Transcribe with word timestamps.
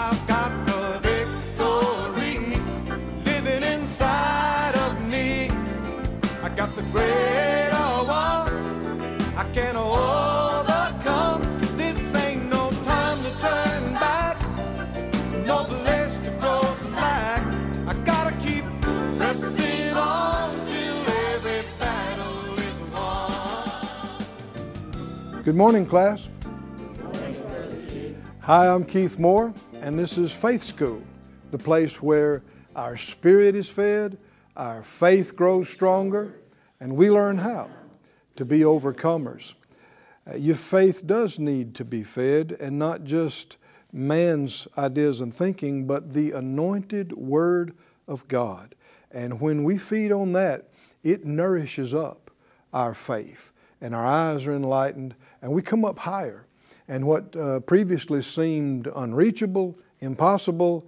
I've 0.00 0.26
got 0.28 0.52
the 0.66 1.00
victory 1.02 2.56
living 3.24 3.62
inside. 3.64 4.76
I 6.40 6.48
got 6.54 6.70
the 6.76 6.82
greater 6.94 8.04
one. 8.06 8.48
I 9.36 9.44
can 9.52 9.76
overcome. 9.76 11.42
This 11.76 11.98
ain't 12.14 12.48
no 12.48 12.70
time 12.84 13.20
to 13.24 13.30
turn 13.40 13.92
back. 13.94 14.40
No 15.44 15.64
place 15.64 16.16
to 16.24 16.30
go 16.40 16.62
slack. 16.90 17.42
I 17.86 17.94
gotta 18.04 18.30
keep 18.36 18.64
pressing 19.18 19.96
on 19.96 20.54
till 20.68 21.08
every 21.34 21.62
battle 21.78 22.58
is 22.68 22.78
won. 22.94 24.22
Good 25.42 25.56
morning, 25.56 25.86
class. 25.86 26.28
Hi, 28.40 28.68
I'm 28.68 28.84
Keith 28.84 29.18
Moore, 29.18 29.52
and 29.88 29.98
this 29.98 30.18
is 30.18 30.34
Faith 30.34 30.62
School, 30.62 31.02
the 31.50 31.56
place 31.56 32.02
where 32.02 32.42
our 32.76 32.94
spirit 32.94 33.54
is 33.54 33.70
fed, 33.70 34.18
our 34.54 34.82
faith 34.82 35.34
grows 35.34 35.70
stronger, 35.70 36.42
and 36.78 36.94
we 36.94 37.10
learn 37.10 37.38
how 37.38 37.70
to 38.36 38.44
be 38.44 38.60
overcomers. 38.60 39.54
Uh, 40.30 40.36
your 40.36 40.56
faith 40.56 41.06
does 41.06 41.38
need 41.38 41.74
to 41.74 41.86
be 41.86 42.02
fed, 42.02 42.54
and 42.60 42.78
not 42.78 43.04
just 43.04 43.56
man's 43.90 44.68
ideas 44.76 45.20
and 45.20 45.34
thinking, 45.34 45.86
but 45.86 46.12
the 46.12 46.32
anointed 46.32 47.14
Word 47.14 47.74
of 48.06 48.28
God. 48.28 48.74
And 49.10 49.40
when 49.40 49.64
we 49.64 49.78
feed 49.78 50.12
on 50.12 50.34
that, 50.34 50.68
it 51.02 51.24
nourishes 51.24 51.94
up 51.94 52.30
our 52.74 52.92
faith, 52.92 53.52
and 53.80 53.94
our 53.94 54.06
eyes 54.06 54.46
are 54.46 54.52
enlightened, 54.52 55.14
and 55.40 55.50
we 55.50 55.62
come 55.62 55.86
up 55.86 56.00
higher. 56.00 56.44
And 56.88 57.06
what 57.06 57.36
uh, 57.36 57.60
previously 57.60 58.22
seemed 58.22 58.88
unreachable, 58.96 59.78
impossible, 60.00 60.86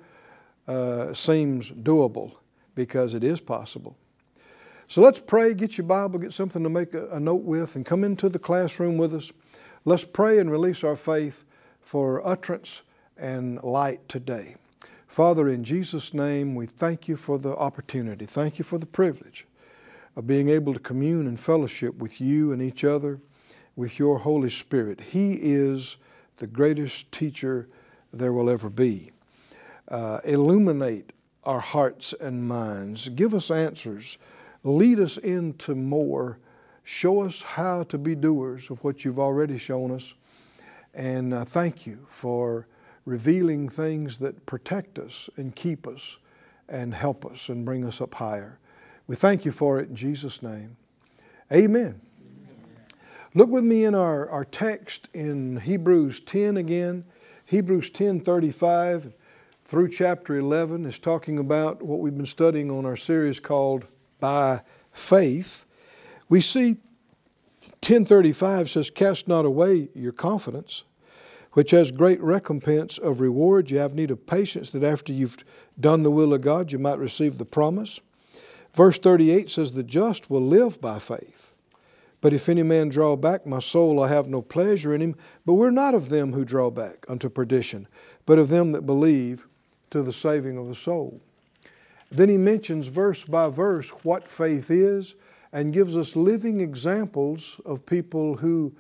uh, 0.67 1.13
seems 1.13 1.71
doable 1.71 2.33
because 2.75 3.13
it 3.15 3.23
is 3.23 3.41
possible. 3.41 3.97
So 4.89 5.03
let's 5.03 5.21
pray, 5.21 5.55
get 5.55 5.79
your 5.79 5.87
Bible, 5.87 6.19
get 6.19 6.33
something 6.33 6.63
to 6.63 6.71
make 6.71 6.95
a, 6.95 7.09
a 7.11 7.21
note 7.21 7.43
with, 7.43 7.77
and 7.77 7.85
come 7.85 8.03
into 8.03 8.29
the 8.29 8.39
classroom 8.39 8.97
with 8.97 9.15
us. 9.15 9.31
Let's 9.85 10.05
pray 10.05 10.39
and 10.39 10.51
release 10.51 10.83
our 10.83 10.97
faith 10.97 11.45
for 11.81 12.27
utterance 12.27 12.83
and 13.17 13.63
light 13.63 14.09
today. 14.09 14.57
Father, 15.07 15.49
in 15.49 15.65
Jesus' 15.65 16.15
name, 16.15 16.55
we 16.55 16.67
thank 16.67 17.09
you 17.09 17.17
for 17.17 17.39
the 17.39 17.57
opportunity. 17.57 18.27
Thank 18.27 18.59
you 18.59 18.65
for 18.65 18.79
the 18.79 18.87
privilege 18.87 19.47
of 20.17 20.27
being 20.27 20.49
able 20.49 20.73
to 20.73 20.81
commune 20.81 21.27
and 21.27 21.39
fellowship 21.39 21.97
with 21.97 22.21
you 22.21 22.53
and 22.53 22.63
each 22.63 22.85
other 22.85 23.21
with 23.81 23.99
your 23.99 24.19
Holy 24.19 24.51
Spirit. 24.51 25.01
He 25.01 25.39
is 25.41 25.97
the 26.37 26.47
greatest 26.47 27.11
teacher 27.11 27.67
there 28.13 28.31
will 28.31 28.51
ever 28.51 28.69
be. 28.69 29.11
Uh, 29.89 30.21
illuminate 30.23 31.15
our 31.45 31.61
hearts 31.61 32.13
and 32.21 32.47
minds. 32.47 33.09
Give 33.09 33.33
us 33.35 33.51
answers. 33.51 34.19
Lead 34.65 35.01
us 35.01 35.17
into 35.17 35.75
more. 35.75 36.39
Show 36.85 37.23
us 37.23 37.41
how 37.41 37.85
to 37.85 37.97
be 37.97 38.15
doers 38.15 38.69
of 38.69 38.85
what 38.85 39.03
you've 39.03 39.19
already 39.19 39.57
shown 39.57 39.91
us. 39.91 40.13
And 40.93 41.33
uh, 41.33 41.47
thank 41.47 41.87
you 41.87 42.07
for 42.11 42.67
revealing 43.07 43.71
things 43.71 44.19
that 44.19 44.45
protect 44.45 44.99
us 44.99 45.31
and 45.39 45.57
keep 45.57 45.89
us 45.89 46.19
and 46.69 46.93
help 46.93 47.25
us 47.25 47.49
and 47.49 47.65
bring 47.65 47.87
us 47.87 48.03
up 48.03 48.13
higher. 48.13 48.59
We 49.07 49.17
thank 49.17 49.47
you 49.47 49.53
for 49.53 49.81
it 49.81 49.89
in 49.89 49.97
Jesus' 49.97 50.43
name. 50.43 50.77
Amen. 51.51 52.10
Look 53.33 53.49
with 53.49 53.63
me 53.63 53.85
in 53.85 53.95
our, 53.95 54.29
our 54.29 54.45
text 54.45 55.09
in 55.15 55.61
Hebrews 55.61 56.19
10 56.19 56.57
again. 56.57 57.05
Hebrews 57.45 57.91
10 57.91 58.21
35 58.21 59.13
through 59.65 59.91
chapter 59.91 60.37
11 60.37 60.85
is 60.85 60.99
talking 60.99 61.39
about 61.39 61.81
what 61.81 62.01
we've 62.01 62.17
been 62.17 62.27
studying 62.27 62.73
on 62.73 62.85
our 62.85 62.97
series 62.97 63.39
called 63.39 63.87
By 64.19 64.63
Faith. 64.91 65.65
We 66.29 66.41
see 66.41 66.79
1035 67.83 68.69
says, 68.69 68.91
Cast 68.91 69.29
not 69.29 69.45
away 69.45 69.91
your 69.95 70.11
confidence, 70.11 70.83
which 71.53 71.71
has 71.71 71.93
great 71.93 72.21
recompense 72.21 72.99
of 72.99 73.21
reward. 73.21 73.71
You 73.71 73.79
have 73.79 73.95
need 73.95 74.11
of 74.11 74.27
patience 74.27 74.71
that 74.71 74.83
after 74.83 75.13
you've 75.13 75.45
done 75.79 76.03
the 76.03 76.11
will 76.11 76.35
of 76.35 76.41
God, 76.41 76.73
you 76.73 76.81
might 76.81 76.99
receive 76.99 77.39
the 77.39 77.45
promise. 77.45 78.01
Verse 78.75 78.99
38 78.99 79.51
says, 79.51 79.71
The 79.71 79.85
just 79.85 80.31
will 80.31 80.45
live 80.45 80.81
by 80.81 80.99
faith. 80.99 81.50
But 82.21 82.33
if 82.33 82.49
any 82.49 82.63
man 82.63 82.91
draw 82.91 83.17
back, 83.17 83.47
my 83.47 83.61
soul, 83.61 84.03
I 84.03 84.09
have 84.09 84.29
no 84.29 84.43
pleasure 84.43 84.95
in 84.95 85.01
him. 85.01 85.17
But 85.47 85.55
we're 85.55 85.71
not 85.71 85.95
of 85.95 86.11
them 86.11 86.33
who 86.33 86.45
draw 86.45 86.71
back 86.71 87.07
unto 87.09 87.29
perdition, 87.29 87.89
but 88.27 88.39
of 88.39 88.49
them 88.49 88.73
that 88.73 88.83
believe 88.83 89.47
to 89.91 90.03
the 90.03 90.13
saving 90.13 90.59
of 90.59 90.69
the 90.69 90.75
soul. 90.75 91.21
Then 92.11 92.29
he 92.29 92.37
mentions 92.37 92.89
verse 92.89 93.25
by 93.25 93.49
verse 93.49 93.91
what 94.03 94.29
faith 94.29 94.71
is 94.71 95.15
and 95.53 95.73
gives 95.73 95.97
us 95.97 96.17
living 96.17 96.61
examples 96.61 97.61
of 97.65 97.87
people 97.87 98.37
who 98.37 98.75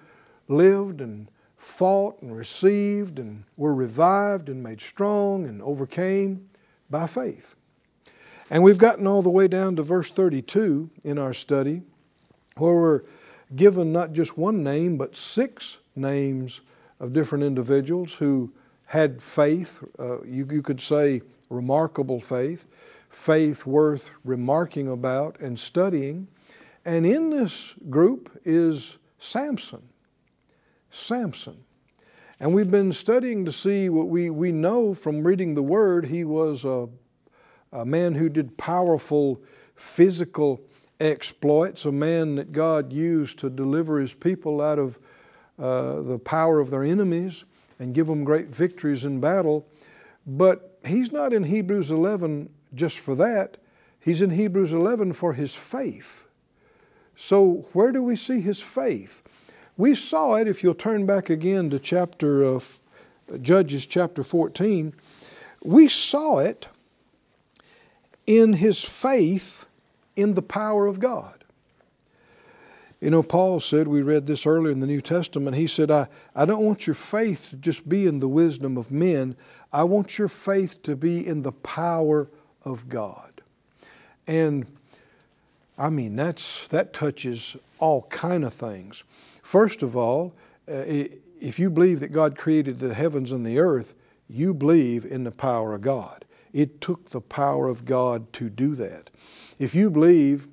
lived 0.49 1.01
and 1.01 1.29
fought 1.57 2.21
and 2.23 2.37
received 2.37 3.19
and 3.19 3.45
were 3.57 3.75
revived 3.75 4.49
and 4.49 4.63
made 4.63 4.81
strong 4.81 5.47
and 5.47 5.63
overcame 5.63 6.49
by 6.89 7.07
faith. 7.07 7.55
And 8.51 8.65
we've 8.65 8.79
gotten 8.79 9.07
all 9.07 9.23
the 9.23 9.31
way 9.31 9.47
down 9.47 9.77
to 9.77 9.83
verse 9.83 10.11
32 10.11 10.91
in 11.05 11.19
our 11.19 11.33
study 11.33 11.83
where 12.57 12.75
we're 12.75 13.03
given 13.57 13.93
not 13.93 14.13
just 14.13 14.39
one 14.39 14.63
name, 14.63 14.97
but 14.97 15.17
six 15.17 15.79
names 15.97 16.61
of 16.99 17.13
different 17.13 17.45
individuals 17.45 18.15
who 18.15 18.53
had 18.87 19.23
faith. 19.23 19.83
Uh, 19.99 20.23
you, 20.23 20.47
you 20.51 20.63
could 20.63 20.81
say 20.81 21.23
remarkable 21.49 22.21
faith, 22.21 22.67
faith 23.09 23.67
worth 23.67 24.11
remarking 24.25 24.89
about 24.89 25.39
and 25.41 25.59
studying. 25.59 26.29
And 26.85 27.05
in 27.05 27.31
this 27.31 27.75
group 27.89 28.41
is 28.45 28.99
Samson. 29.19 29.83
Samson. 30.91 31.65
And 32.39 32.55
we've 32.55 32.71
been 32.71 32.93
studying 32.93 33.45
to 33.45 33.53
see 33.53 33.91
what 33.91 34.09
we, 34.09 34.31
we 34.31 34.51
know 34.51 34.95
from 34.95 35.23
reading 35.23 35.55
the 35.55 35.63
Word. 35.63 36.07
He 36.07 36.25
was 36.25 36.65
a, 36.65 36.89
a 37.73 37.85
man 37.85 38.15
who 38.15 38.29
did 38.29 38.57
powerful 38.57 39.43
physical 39.75 40.61
exploits, 41.01 41.85
a 41.85 41.93
man 41.93 42.37
that 42.37 42.53
God 42.53 42.93
used 42.93 43.39
to 43.41 43.51
deliver 43.51 43.99
his 43.99 44.15
people 44.15 44.61
out 44.61 44.79
of 44.79 44.99
uh, 45.59 46.03
the 46.03 46.19
power 46.19 46.61
of 46.61 46.71
their 46.71 46.85
enemies 46.85 47.45
and 47.79 47.95
give 47.95 48.07
them 48.07 48.25
great 48.25 48.49
victories 48.49 49.05
in 49.05 49.21
battle. 49.21 49.67
But 50.27 50.79
he's 50.87 51.11
not 51.11 51.33
in 51.33 51.45
Hebrews 51.45 51.91
11 51.91 52.51
just 52.75 52.99
for 52.99 53.15
that, 53.17 53.57
he's 53.99 54.23
in 54.23 54.31
Hebrews 54.31 54.73
11 54.73 55.15
for 55.15 55.33
his 55.33 55.57
faith. 55.57 56.29
So, 57.17 57.67
where 57.73 57.91
do 57.91 58.03
we 58.03 58.17
see 58.17 58.41
his 58.41 58.61
faith? 58.61 59.23
We 59.77 59.95
saw 59.95 60.35
it, 60.37 60.47
if 60.47 60.63
you'll 60.63 60.75
turn 60.75 61.05
back 61.05 61.31
again 61.31 61.69
to 61.71 61.79
chapter 61.79 62.43
of 62.43 62.81
Judges 63.43 63.87
chapter 63.87 64.23
14, 64.23 64.95
we 65.63 65.89
saw 65.89 66.39
it 66.39 66.69
in 68.27 68.55
his 68.55 68.85
faith 68.85 69.67
in 70.17 70.35
the 70.35 70.43
power 70.43 70.87
of 70.87 71.01
God. 71.01 71.45
You 73.01 73.11
know, 73.11 73.23
Paul 73.23 73.61
said, 73.61 73.89
we 73.89 74.03
read 74.03 74.27
this 74.27 74.45
earlier 74.45 74.73
in 74.73 74.81
the 74.81 74.87
New 74.87 75.01
Testament, 75.01 75.57
he 75.57 75.67
said, 75.67 75.91
I, 75.91 76.09
I 76.37 76.45
don't 76.45 76.65
want 76.65 76.87
your 76.87 76.95
faith 76.95 77.49
to 77.51 77.57
just 77.57 77.89
be 77.89 78.07
in 78.07 78.19
the 78.19 78.29
wisdom 78.29 78.77
of 78.77 78.91
men, 78.91 79.37
I 79.73 79.85
want 79.85 80.19
your 80.19 80.29
faith 80.29 80.83
to 80.83 80.97
be 80.97 81.27
in 81.27 81.43
the 81.43 81.53
power 81.53 82.29
of 82.63 82.89
God. 82.89 83.41
And 84.27 84.67
I 85.79 85.89
mean, 85.89 86.15
that's, 86.15 86.67
that 86.69 86.93
touches 86.93 87.57
all 87.79 88.03
kind 88.11 88.45
of 88.45 88.53
things. 88.53 89.03
First 89.43 89.83
of 89.83 89.97
all, 89.97 90.35
uh, 90.71 90.85
if 91.41 91.59
you 91.59 91.71
believe 91.71 92.01
that 92.01 92.13
God 92.13 92.37
created 92.37 92.81
the 92.81 92.93
heavens 92.93 93.33
and 93.33 93.47
the 93.47 93.59
earth, 93.59 93.95
you 94.29 94.53
believe 94.53 95.07
in 95.07 95.25
the 95.25 95.31
power 95.31 95.75
of 95.75 95.81
God. 95.81 96.27
It 96.53 96.83
took 96.83 97.11
the 97.11 97.21
power 97.23 97.67
of 97.67 97.87
God 97.87 98.31
to 98.35 98.51
do 98.51 98.75
that. 98.75 99.09
If 99.61 99.75
you 99.75 99.91
believe 99.91 100.49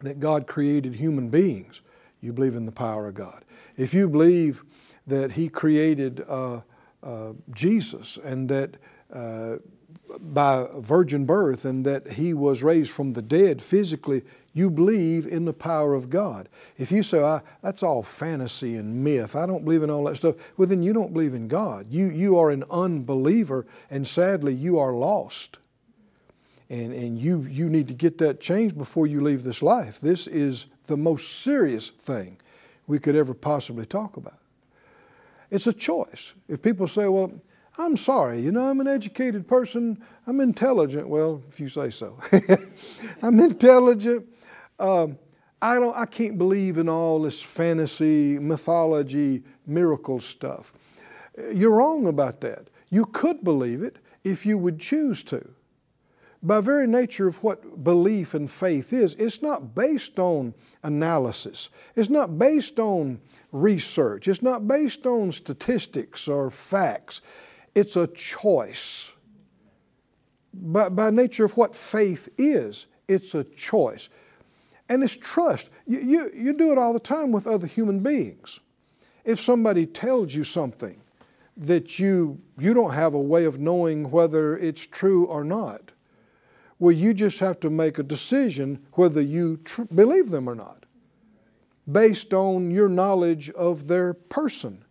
that 0.00 0.20
God 0.20 0.46
created 0.46 0.94
human 0.94 1.30
beings, 1.30 1.80
you 2.20 2.32
believe 2.32 2.54
in 2.54 2.66
the 2.66 2.72
power 2.72 3.08
of 3.08 3.14
God. 3.14 3.42
If 3.78 3.94
you 3.94 4.06
believe 4.08 4.62
that 5.06 5.32
He 5.32 5.48
created 5.48 6.22
uh, 6.28 6.60
uh, 7.02 7.32
Jesus 7.54 8.18
and 8.22 8.48
that 8.50 8.76
uh, 9.10 9.56
by 10.20 10.66
virgin 10.76 11.24
birth 11.24 11.64
and 11.64 11.86
that 11.86 12.12
He 12.12 12.34
was 12.34 12.62
raised 12.62 12.90
from 12.90 13.14
the 13.14 13.22
dead 13.22 13.62
physically, 13.62 14.22
you 14.52 14.70
believe 14.70 15.26
in 15.26 15.46
the 15.46 15.54
power 15.54 15.94
of 15.94 16.10
God. 16.10 16.50
If 16.76 16.92
you 16.92 17.02
say, 17.02 17.40
that's 17.62 17.82
all 17.82 18.02
fantasy 18.02 18.76
and 18.76 19.02
myth, 19.02 19.34
I 19.34 19.46
don't 19.46 19.64
believe 19.64 19.82
in 19.82 19.90
all 19.90 20.04
that 20.04 20.18
stuff, 20.18 20.36
well, 20.58 20.68
then 20.68 20.82
you 20.82 20.92
don't 20.92 21.14
believe 21.14 21.32
in 21.32 21.48
God. 21.48 21.86
You, 21.90 22.10
you 22.10 22.38
are 22.38 22.50
an 22.50 22.64
unbeliever, 22.70 23.64
and 23.90 24.06
sadly, 24.06 24.52
you 24.52 24.78
are 24.78 24.92
lost 24.92 25.58
and, 26.70 26.92
and 26.92 27.18
you, 27.18 27.42
you 27.42 27.68
need 27.68 27.88
to 27.88 27.94
get 27.94 28.18
that 28.18 28.40
changed 28.40 28.78
before 28.78 29.06
you 29.06 29.20
leave 29.20 29.42
this 29.42 29.62
life. 29.62 30.00
This 30.00 30.26
is 30.26 30.66
the 30.86 30.96
most 30.96 31.40
serious 31.42 31.90
thing 31.90 32.38
we 32.86 32.98
could 32.98 33.16
ever 33.16 33.34
possibly 33.34 33.86
talk 33.86 34.16
about. 34.16 34.38
It's 35.50 35.66
a 35.66 35.72
choice. 35.72 36.34
If 36.48 36.62
people 36.62 36.88
say, 36.88 37.06
well, 37.08 37.32
I'm 37.76 37.96
sorry, 37.96 38.40
you 38.40 38.52
know, 38.52 38.68
I'm 38.68 38.80
an 38.80 38.88
educated 38.88 39.48
person. 39.48 40.02
I'm 40.26 40.40
intelligent. 40.40 41.08
Well, 41.08 41.42
if 41.48 41.60
you 41.60 41.68
say 41.68 41.90
so. 41.90 42.18
I'm 43.22 43.38
intelligent. 43.40 44.26
Um, 44.78 45.18
I, 45.60 45.74
don't, 45.74 45.96
I 45.96 46.06
can't 46.06 46.38
believe 46.38 46.78
in 46.78 46.88
all 46.88 47.22
this 47.22 47.42
fantasy, 47.42 48.38
mythology, 48.38 49.42
miracle 49.66 50.20
stuff. 50.20 50.72
You're 51.52 51.72
wrong 51.72 52.06
about 52.06 52.40
that. 52.42 52.68
You 52.90 53.06
could 53.06 53.42
believe 53.42 53.82
it 53.82 53.98
if 54.22 54.46
you 54.46 54.56
would 54.56 54.78
choose 54.78 55.22
to. 55.24 55.48
By 56.44 56.60
very 56.60 56.86
nature 56.86 57.26
of 57.26 57.42
what 57.42 57.82
belief 57.82 58.34
and 58.34 58.50
faith 58.50 58.92
is, 58.92 59.14
it's 59.14 59.40
not 59.40 59.74
based 59.74 60.18
on 60.18 60.52
analysis. 60.82 61.70
It's 61.96 62.10
not 62.10 62.38
based 62.38 62.78
on 62.78 63.22
research. 63.50 64.28
It's 64.28 64.42
not 64.42 64.68
based 64.68 65.06
on 65.06 65.32
statistics 65.32 66.28
or 66.28 66.50
facts. 66.50 67.22
It's 67.74 67.96
a 67.96 68.06
choice. 68.08 69.10
By, 70.52 70.90
by 70.90 71.08
nature 71.08 71.46
of 71.46 71.56
what 71.56 71.74
faith 71.74 72.28
is, 72.36 72.86
it's 73.08 73.34
a 73.34 73.44
choice. 73.44 74.10
And 74.90 75.02
it's 75.02 75.16
trust. 75.16 75.70
You, 75.86 76.00
you, 76.00 76.30
you 76.34 76.52
do 76.52 76.72
it 76.72 76.78
all 76.78 76.92
the 76.92 77.00
time 77.00 77.32
with 77.32 77.46
other 77.46 77.66
human 77.66 78.00
beings. 78.00 78.60
If 79.24 79.40
somebody 79.40 79.86
tells 79.86 80.34
you 80.34 80.44
something 80.44 81.00
that 81.56 81.98
you, 81.98 82.42
you 82.58 82.74
don't 82.74 82.92
have 82.92 83.14
a 83.14 83.18
way 83.18 83.46
of 83.46 83.58
knowing 83.58 84.10
whether 84.10 84.58
it's 84.58 84.86
true 84.86 85.24
or 85.24 85.42
not, 85.42 85.92
well, 86.78 86.92
you 86.92 87.14
just 87.14 87.38
have 87.38 87.60
to 87.60 87.70
make 87.70 87.98
a 87.98 88.02
decision 88.02 88.84
whether 88.92 89.20
you 89.20 89.58
tr- 89.58 89.82
believe 89.84 90.30
them 90.30 90.48
or 90.48 90.54
not 90.54 90.84
based 91.90 92.32
on 92.32 92.70
your 92.70 92.88
knowledge 92.88 93.50
of 93.50 93.88
their 93.88 94.14
person 94.14 94.84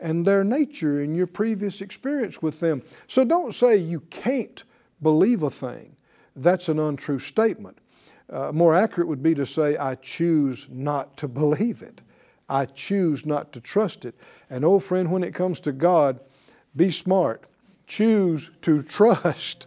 and 0.00 0.26
their 0.26 0.44
nature 0.44 1.00
and 1.00 1.16
your 1.16 1.26
previous 1.26 1.80
experience 1.80 2.42
with 2.42 2.60
them. 2.60 2.82
So 3.06 3.24
don't 3.24 3.54
say 3.54 3.76
you 3.76 4.00
can't 4.00 4.62
believe 5.02 5.42
a 5.42 5.50
thing. 5.50 5.96
That's 6.36 6.68
an 6.68 6.78
untrue 6.78 7.18
statement. 7.18 7.78
Uh, 8.30 8.52
more 8.52 8.74
accurate 8.74 9.08
would 9.08 9.22
be 9.22 9.34
to 9.34 9.46
say, 9.46 9.76
I 9.76 9.94
choose 9.96 10.66
not 10.70 11.16
to 11.18 11.28
believe 11.28 11.82
it. 11.82 12.02
I 12.48 12.66
choose 12.66 13.26
not 13.26 13.52
to 13.52 13.60
trust 13.60 14.04
it. 14.04 14.14
And, 14.50 14.64
old 14.64 14.84
friend, 14.84 15.10
when 15.10 15.24
it 15.24 15.34
comes 15.34 15.60
to 15.60 15.72
God, 15.72 16.20
be 16.76 16.90
smart. 16.90 17.44
Choose 17.86 18.50
to 18.62 18.82
trust 18.84 19.66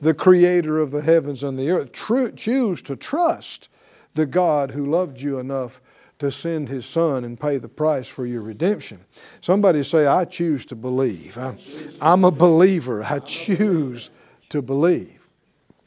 the 0.00 0.14
Creator 0.14 0.78
of 0.78 0.90
the 0.90 1.02
heavens 1.02 1.42
and 1.42 1.58
the 1.58 1.70
earth. 1.70 1.92
True, 1.92 2.32
choose 2.32 2.82
to 2.82 2.96
trust 2.96 3.68
the 4.14 4.26
God 4.26 4.72
who 4.72 4.84
loved 4.84 5.20
you 5.20 5.38
enough 5.38 5.80
to 6.18 6.30
send 6.30 6.68
his 6.68 6.84
son 6.84 7.24
and 7.24 7.40
pay 7.40 7.56
the 7.56 7.68
price 7.68 8.08
for 8.08 8.26
your 8.26 8.42
redemption. 8.42 9.00
Somebody 9.40 9.82
say, 9.82 10.06
I 10.06 10.26
choose 10.26 10.66
to 10.66 10.76
believe. 10.76 11.38
I'm, 11.38 11.58
I'm 12.00 12.24
a 12.24 12.30
believer. 12.30 13.02
I 13.02 13.20
choose 13.20 14.10
to 14.50 14.60
believe. 14.60 15.26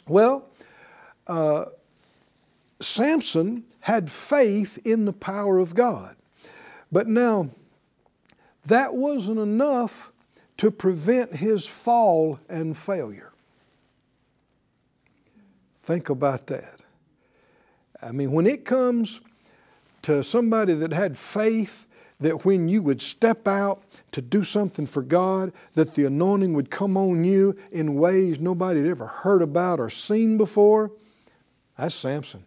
Well, 0.07 0.45
uh, 1.27 1.65
Samson 2.79 3.63
had 3.81 4.11
faith 4.11 4.79
in 4.85 5.05
the 5.05 5.13
power 5.13 5.59
of 5.59 5.75
God. 5.75 6.15
But 6.91 7.07
now, 7.07 7.49
that 8.65 8.95
wasn't 8.95 9.39
enough 9.39 10.11
to 10.57 10.71
prevent 10.71 11.35
his 11.35 11.67
fall 11.67 12.39
and 12.47 12.77
failure. 12.77 13.32
Think 15.83 16.09
about 16.09 16.47
that. 16.47 16.79
I 18.01 18.11
mean, 18.11 18.31
when 18.31 18.47
it 18.47 18.65
comes 18.65 19.21
to 20.03 20.23
somebody 20.23 20.73
that 20.73 20.91
had 20.91 21.17
faith 21.17 21.85
that 22.19 22.45
when 22.45 22.69
you 22.69 22.81
would 22.81 23.01
step 23.01 23.47
out 23.47 23.83
to 24.11 24.21
do 24.21 24.43
something 24.43 24.85
for 24.85 25.01
God, 25.01 25.51
that 25.73 25.93
the 25.95 26.05
anointing 26.05 26.53
would 26.53 26.71
come 26.71 26.95
on 26.95 27.23
you 27.23 27.55
in 27.71 27.95
ways 27.95 28.39
nobody 28.39 28.79
had 28.79 28.89
ever 28.89 29.05
heard 29.05 29.41
about 29.41 29.79
or 29.79 29.89
seen 29.89 30.37
before, 30.37 30.91
that's 31.77 31.95
Samson. 31.95 32.45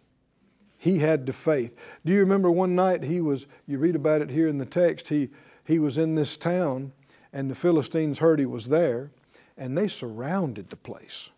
He 0.79 0.99
had 0.99 1.25
the 1.25 1.33
faith. 1.33 1.75
Do 2.05 2.13
you 2.13 2.19
remember 2.19 2.49
one 2.49 2.75
night 2.75 3.03
he 3.03 3.21
was, 3.21 3.45
you 3.67 3.77
read 3.77 3.95
about 3.95 4.21
it 4.21 4.29
here 4.29 4.47
in 4.47 4.57
the 4.57 4.65
text, 4.65 5.09
he, 5.09 5.29
he 5.63 5.79
was 5.79 5.97
in 5.97 6.15
this 6.15 6.37
town 6.37 6.91
and 7.33 7.49
the 7.49 7.55
Philistines 7.55 8.19
heard 8.19 8.39
he 8.39 8.45
was 8.45 8.69
there 8.69 9.11
and 9.57 9.77
they 9.77 9.87
surrounded 9.87 10.69
the 10.69 10.75
place. 10.75 11.29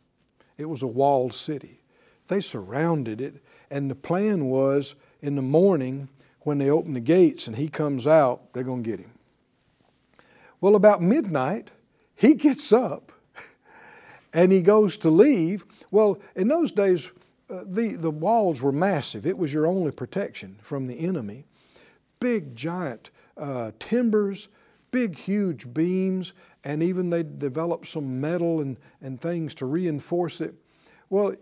It 0.57 0.69
was 0.69 0.83
a 0.83 0.87
walled 0.87 1.33
city. 1.33 1.81
They 2.29 2.41
surrounded 2.41 3.19
it 3.19 3.43
and 3.69 3.89
the 3.89 3.95
plan 3.95 4.45
was 4.45 4.95
in 5.21 5.35
the 5.35 5.41
morning 5.41 6.09
when 6.41 6.57
they 6.57 6.69
open 6.69 6.93
the 6.93 6.99
gates 6.99 7.47
and 7.47 7.55
he 7.55 7.67
comes 7.67 8.07
out, 8.07 8.53
they're 8.53 8.63
going 8.63 8.83
to 8.83 8.89
get 8.89 8.99
him. 8.99 9.11
Well, 10.61 10.75
about 10.75 11.01
midnight, 11.01 11.71
he 12.15 12.33
gets 12.33 12.71
up 12.71 13.11
and 14.33 14.51
he 14.51 14.61
goes 14.61 14.97
to 14.97 15.09
leave. 15.09 15.65
Well, 15.91 16.19
in 16.35 16.47
those 16.47 16.71
days, 16.71 17.09
uh, 17.49 17.63
the, 17.65 17.95
the 17.95 18.11
walls 18.11 18.61
were 18.61 18.71
massive. 18.71 19.25
It 19.25 19.37
was 19.37 19.51
your 19.53 19.67
only 19.67 19.91
protection 19.91 20.59
from 20.61 20.87
the 20.87 20.99
enemy. 20.99 21.45
Big, 22.19 22.55
giant 22.55 23.09
uh, 23.37 23.71
timbers, 23.79 24.49
big, 24.91 25.17
huge 25.17 25.73
beams, 25.73 26.33
and 26.63 26.83
even 26.83 27.09
they 27.09 27.23
developed 27.23 27.87
some 27.87 28.19
metal 28.19 28.59
and, 28.59 28.77
and 29.01 29.19
things 29.19 29.55
to 29.55 29.65
reinforce 29.65 30.41
it. 30.41 30.55
Well, 31.09 31.35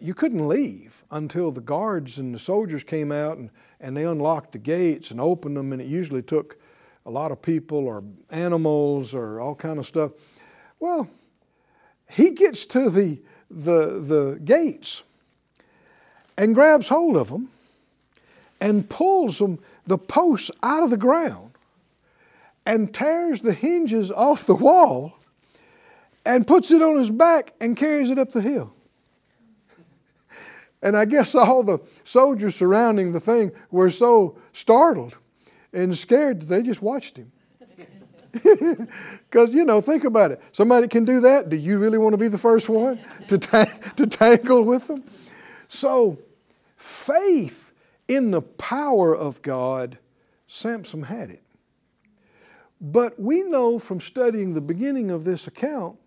you 0.00 0.14
couldn't 0.14 0.46
leave 0.46 1.04
until 1.10 1.50
the 1.50 1.60
guards 1.60 2.18
and 2.18 2.34
the 2.34 2.38
soldiers 2.38 2.84
came 2.84 3.10
out 3.10 3.36
and, 3.36 3.50
and 3.80 3.96
they 3.96 4.04
unlocked 4.04 4.52
the 4.52 4.58
gates 4.58 5.10
and 5.10 5.20
opened 5.20 5.56
them, 5.56 5.72
and 5.72 5.82
it 5.82 5.88
usually 5.88 6.22
took 6.22 6.58
a 7.06 7.10
lot 7.10 7.32
of 7.32 7.40
people 7.40 7.86
or 7.86 8.04
animals 8.30 9.14
or 9.14 9.40
all 9.40 9.54
kind 9.54 9.78
of 9.78 9.86
stuff. 9.86 10.12
Well, 10.78 11.08
he 12.10 12.30
gets 12.30 12.64
to 12.66 12.90
the, 12.90 13.20
the, 13.50 14.00
the 14.00 14.40
gates 14.44 15.02
and 16.36 16.54
grabs 16.54 16.88
hold 16.88 17.16
of 17.16 17.30
them 17.30 17.50
and 18.60 18.88
pulls 18.88 19.38
them, 19.38 19.58
the 19.86 19.98
posts 19.98 20.50
out 20.62 20.82
of 20.82 20.90
the 20.90 20.96
ground 20.96 21.52
and 22.66 22.92
tears 22.92 23.40
the 23.40 23.54
hinges 23.54 24.10
off 24.10 24.44
the 24.44 24.54
wall 24.54 25.18
and 26.24 26.46
puts 26.46 26.70
it 26.70 26.82
on 26.82 26.98
his 26.98 27.10
back 27.10 27.54
and 27.60 27.76
carries 27.76 28.10
it 28.10 28.18
up 28.18 28.32
the 28.32 28.42
hill. 28.42 28.74
And 30.82 30.96
I 30.96 31.04
guess 31.04 31.34
all 31.34 31.62
the 31.62 31.78
soldiers 32.04 32.54
surrounding 32.54 33.12
the 33.12 33.20
thing 33.20 33.52
were 33.70 33.90
so 33.90 34.38
startled 34.52 35.18
and 35.72 35.96
scared 35.96 36.40
that 36.40 36.46
they 36.46 36.62
just 36.62 36.82
watched 36.82 37.16
him. 37.16 37.32
Because, 39.30 39.52
you 39.52 39.64
know, 39.64 39.80
think 39.80 40.04
about 40.04 40.30
it. 40.30 40.40
Somebody 40.52 40.86
can 40.86 41.04
do 41.04 41.20
that. 41.20 41.48
Do 41.48 41.56
you 41.56 41.78
really 41.78 41.98
want 41.98 42.12
to 42.12 42.18
be 42.18 42.28
the 42.28 42.38
first 42.38 42.68
one 42.68 42.98
to, 43.28 43.38
ta- 43.38 43.72
to 43.96 44.06
tangle 44.06 44.62
with 44.62 44.86
them? 44.86 45.02
So, 45.66 46.18
faith 46.76 47.72
in 48.06 48.30
the 48.30 48.42
power 48.42 49.14
of 49.14 49.42
God, 49.42 49.98
Samson 50.46 51.02
had 51.04 51.30
it. 51.30 51.42
But 52.80 53.18
we 53.18 53.42
know 53.42 53.78
from 53.78 54.00
studying 54.00 54.54
the 54.54 54.60
beginning 54.60 55.10
of 55.10 55.24
this 55.24 55.46
account 55.46 55.98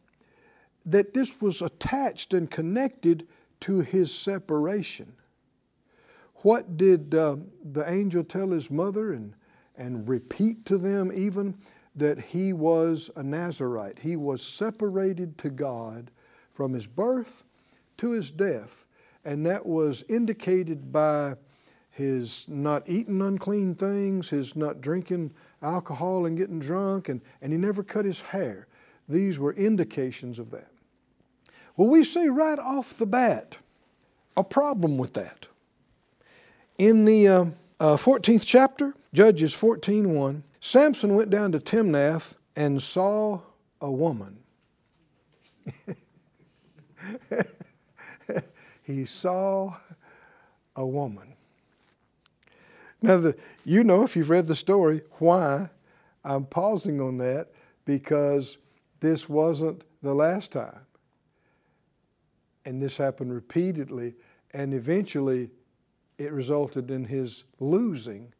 that 0.86 1.13
this 1.13 1.41
was 1.41 1.62
attached 1.62 2.34
and 2.34 2.50
connected 2.50 3.27
to 3.62 3.82
his 3.82 4.13
separation. 4.13 5.13
What 6.36 6.77
did 6.77 7.13
uh, 7.13 7.38
the 7.63 7.89
angel 7.89 8.24
tell 8.24 8.50
his 8.50 8.72
mother 8.72 9.13
and, 9.13 9.34
and 9.75 10.08
repeat 10.08 10.65
to 10.65 10.77
them 10.77 11.12
even? 11.13 11.58
That 11.96 12.20
he 12.20 12.53
was 12.53 13.10
a 13.15 13.24
Nazarite. 13.24 14.00
He 14.00 14.15
was 14.15 14.41
separated 14.41 15.38
to 15.39 15.50
God 15.50 16.10
from 16.53 16.74
his 16.74 16.88
birth 16.88 17.44
to 17.98 18.12
his 18.12 18.32
death. 18.32 18.88
And 19.25 19.46
that 19.46 19.65
was 19.65 20.03
indicated 20.10 20.91
by 20.91 21.36
his 21.91 22.46
not 22.48 22.89
eating 22.89 23.22
unclean 23.22 23.75
things, 23.75 24.30
his 24.30 24.56
not 24.56 24.82
drinking 24.82 25.34
alcohol 25.62 26.25
and 26.25 26.38
getting 26.38 26.60
drunk, 26.60 27.10
and, 27.10 27.22
and 27.41 27.51
he 27.51 27.58
never 27.58 27.84
cut 27.84 28.06
his 28.06 28.22
hair. 28.22 28.68
These 29.08 29.38
were 29.38 29.53
indications 29.53 30.39
of 30.39 30.50
that. 30.51 30.72
Well, 31.75 31.89
we 31.89 32.03
see 32.03 32.27
right 32.27 32.59
off 32.59 32.97
the 32.97 33.05
bat 33.05 33.57
a 34.35 34.43
problem 34.43 34.97
with 34.97 35.13
that. 35.13 35.47
In 36.77 37.05
the 37.05 37.27
uh, 37.27 37.45
uh, 37.79 37.97
14th 37.97 38.43
chapter, 38.45 38.93
Judges 39.13 39.55
14.1, 39.55 40.43
Samson 40.59 41.15
went 41.15 41.29
down 41.29 41.51
to 41.51 41.59
Timnath 41.59 42.35
and 42.55 42.81
saw 42.81 43.41
a 43.79 43.91
woman. 43.91 44.39
he 48.83 49.05
saw 49.05 49.75
a 50.75 50.85
woman. 50.85 51.33
Now, 53.01 53.17
the, 53.17 53.35
you 53.65 53.83
know, 53.83 54.03
if 54.03 54.15
you've 54.15 54.29
read 54.29 54.47
the 54.47 54.55
story, 54.55 55.01
why 55.19 55.69
I'm 56.23 56.45
pausing 56.45 57.01
on 57.01 57.17
that 57.17 57.47
because 57.85 58.57
this 58.99 59.27
wasn't 59.27 59.83
the 60.03 60.13
last 60.13 60.51
time. 60.51 60.81
And 62.65 62.82
this 62.82 62.98
happened 62.98 63.34
repeatedly, 63.34 64.13
and 64.51 64.74
eventually 64.74 65.50
it 66.18 66.32
resulted 66.32 66.91
in 66.91 67.06
his 67.06 67.44
losing 67.60 68.34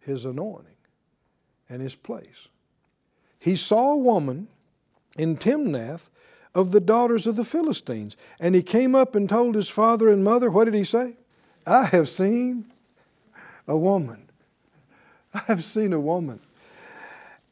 his 0.00 0.24
anointing 0.24 0.76
and 1.68 1.80
his 1.80 1.94
place. 1.94 2.48
He 3.38 3.56
saw 3.56 3.92
a 3.92 3.96
woman 3.96 4.48
in 5.16 5.36
Timnath 5.36 6.10
of 6.54 6.72
the 6.72 6.80
daughters 6.80 7.26
of 7.26 7.36
the 7.36 7.44
Philistines. 7.44 8.16
And 8.38 8.54
he 8.54 8.62
came 8.62 8.94
up 8.94 9.14
and 9.14 9.28
told 9.28 9.54
his 9.54 9.68
father 9.68 10.08
and 10.08 10.22
mother, 10.22 10.50
what 10.50 10.64
did 10.64 10.74
he 10.74 10.84
say? 10.84 11.14
I 11.66 11.84
have 11.86 12.08
seen 12.08 12.66
a 13.66 13.76
woman. 13.76 14.28
I 15.34 15.40
have 15.46 15.64
seen 15.64 15.92
a 15.92 16.00
woman 16.00 16.40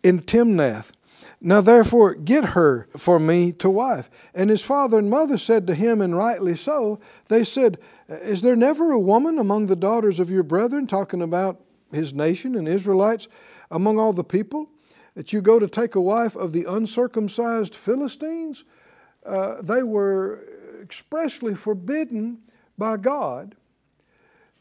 in 0.03 0.21
Timnath. 0.21 0.93
Now 1.41 1.61
therefore 1.61 2.15
get 2.15 2.47
her 2.47 2.89
for 2.97 3.19
me 3.19 3.53
to 3.53 3.71
wife. 3.71 4.11
And 4.35 4.51
his 4.51 4.63
father 4.63 4.99
and 4.99 5.11
mother 5.11 5.39
said 5.39 5.67
to 5.67 5.75
him, 5.75 6.01
and 6.01 6.17
rightly 6.17 6.57
so, 6.57 7.01
they 7.29 7.45
said, 7.45 7.79
Is 8.09 8.43
there 8.43 8.57
never 8.57 8.91
a 8.91 9.01
woman 9.01 9.39
among 9.39 9.67
the 9.67 9.77
daughters 9.77 10.21
of 10.21 10.31
your 10.31 10.43
brethren, 10.43 10.87
talking 10.87 11.23
about 11.23 11.61
his 11.93 12.15
nation 12.15 12.57
and 12.57 12.69
Israelites, 12.69 13.29
among 13.71 13.99
all 13.99 14.13
the 14.13 14.25
people, 14.25 14.71
that 15.15 15.33
you 15.33 15.41
go 15.41 15.59
to 15.59 15.69
take 15.69 15.95
a 15.95 16.01
wife 16.01 16.37
of 16.37 16.53
the 16.53 16.65
uncircumcised 16.65 17.75
Philistines? 17.75 18.65
Uh, 19.25 19.61
they 19.63 19.83
were 19.83 20.45
expressly 20.83 21.55
forbidden 21.55 22.39
by 22.79 22.97
God 22.97 23.55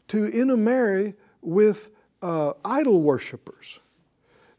to 0.08 0.26
intermarry 0.26 1.14
with 1.40 1.90
uh, 2.22 2.52
idol 2.64 3.00
worshippers. 3.00 3.80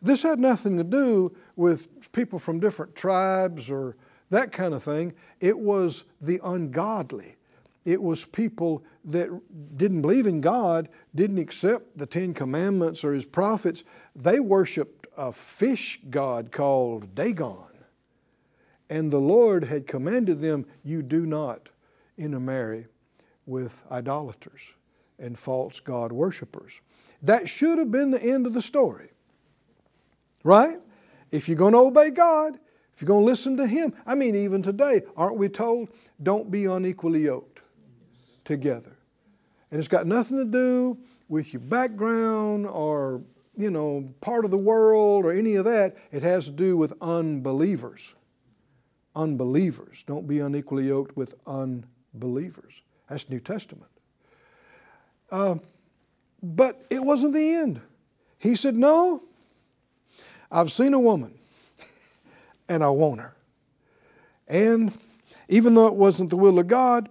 This 0.02 0.24
had 0.24 0.40
nothing 0.40 0.78
to 0.78 0.84
do 0.84 1.36
with 1.56 2.12
people 2.12 2.40
from 2.40 2.60
different 2.60 2.96
tribes 2.96 3.70
or 3.70 3.96
that 4.30 4.52
kind 4.52 4.74
of 4.74 4.84
thing. 4.84 5.14
It 5.40 5.58
was 5.58 6.06
the 6.20 6.40
ungodly. 6.44 7.36
It 7.86 8.02
was 8.02 8.26
people 8.26 8.84
that 9.06 9.30
didn't 9.76 10.02
believe 10.02 10.28
in 10.28 10.42
God, 10.42 10.90
didn't 11.16 11.40
accept 11.40 11.98
the 11.98 12.06
Ten 12.06 12.34
Commandments 12.34 13.04
or 13.04 13.14
His 13.14 13.26
prophets. 13.26 13.84
They 14.16 14.40
worshiped 14.40 15.08
a 15.18 15.32
fish 15.32 16.00
god 16.10 16.52
called 16.52 17.16
Dagon. 17.16 17.58
And 18.90 19.12
the 19.12 19.20
Lord 19.20 19.66
had 19.66 19.88
commanded 19.88 20.42
them, 20.42 20.66
You 20.84 21.02
do 21.02 21.26
not 21.26 21.70
intermarry 22.18 22.88
with 23.46 23.84
idolaters 23.92 24.74
and 25.18 25.38
false 25.38 25.80
God 25.80 26.12
worshippers. 26.12 26.82
That 27.22 27.48
should 27.48 27.78
have 27.78 27.92
been 27.92 28.12
the 28.12 28.22
end 28.22 28.46
of 28.46 28.54
the 28.54 28.62
story. 28.62 29.12
Right? 30.44 30.78
If 31.32 31.48
you're 31.48 31.58
going 31.58 31.74
to 31.74 31.80
obey 31.80 32.10
God, 32.10 32.60
if 32.94 33.02
you're 33.02 33.08
going 33.08 33.22
to 33.22 33.26
listen 33.26 33.58
to 33.58 33.68
Him, 33.68 33.94
I 34.06 34.16
mean, 34.16 34.36
even 34.36 34.62
today, 34.62 35.04
aren't 35.16 35.38
we 35.38 35.50
told, 35.50 35.90
don't 36.22 36.52
be 36.52 36.66
unequally 36.66 37.22
yoked 37.22 37.60
together? 38.46 38.96
And 39.72 39.80
it's 39.80 39.88
got 39.88 40.06
nothing 40.06 40.38
to 40.38 40.46
do 40.46 40.98
with 41.30 41.54
your 41.54 41.62
background 41.62 42.68
or, 42.68 43.22
you 43.56 43.72
know, 43.72 44.14
part 44.20 44.44
of 44.44 44.52
the 44.52 44.58
world 44.58 45.26
or 45.26 45.32
any 45.32 45.56
of 45.56 45.66
that. 45.66 45.96
It 46.12 46.22
has 46.24 46.46
to 46.46 46.52
do 46.52 46.76
with 46.76 46.94
unbelievers. 47.02 48.14
Unbelievers. 49.16 50.04
Don't 50.06 50.28
be 50.28 50.40
unequally 50.40 50.88
yoked 50.88 51.16
with 51.16 51.36
unbelievers. 51.48 52.82
That's 53.10 53.30
New 53.30 53.40
Testament. 53.40 53.92
Uh, 55.32 55.56
but 56.44 56.86
it 56.90 57.04
wasn't 57.04 57.34
the 57.34 57.56
end. 57.56 57.82
He 58.38 58.56
said, 58.56 58.76
No, 58.76 59.24
I've 60.52 60.72
seen 60.72 60.94
a 60.94 61.00
woman 61.00 61.34
and 62.70 62.84
I 62.84 62.90
want 62.90 63.22
her. 63.22 63.34
And 64.48 64.94
even 65.48 65.76
though 65.76 65.88
it 65.88 65.96
wasn't 65.96 66.30
the 66.30 66.38
will 66.38 66.60
of 66.60 66.68
God, 66.68 67.10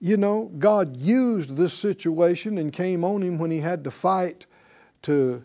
you 0.00 0.16
know, 0.16 0.50
God 0.58 0.96
used 0.96 1.56
this 1.56 1.72
situation 1.72 2.58
and 2.58 2.72
came 2.72 3.02
on 3.02 3.22
him 3.22 3.38
when 3.38 3.50
he 3.50 3.60
had 3.60 3.82
to 3.84 3.90
fight 3.90 4.46
to 5.02 5.44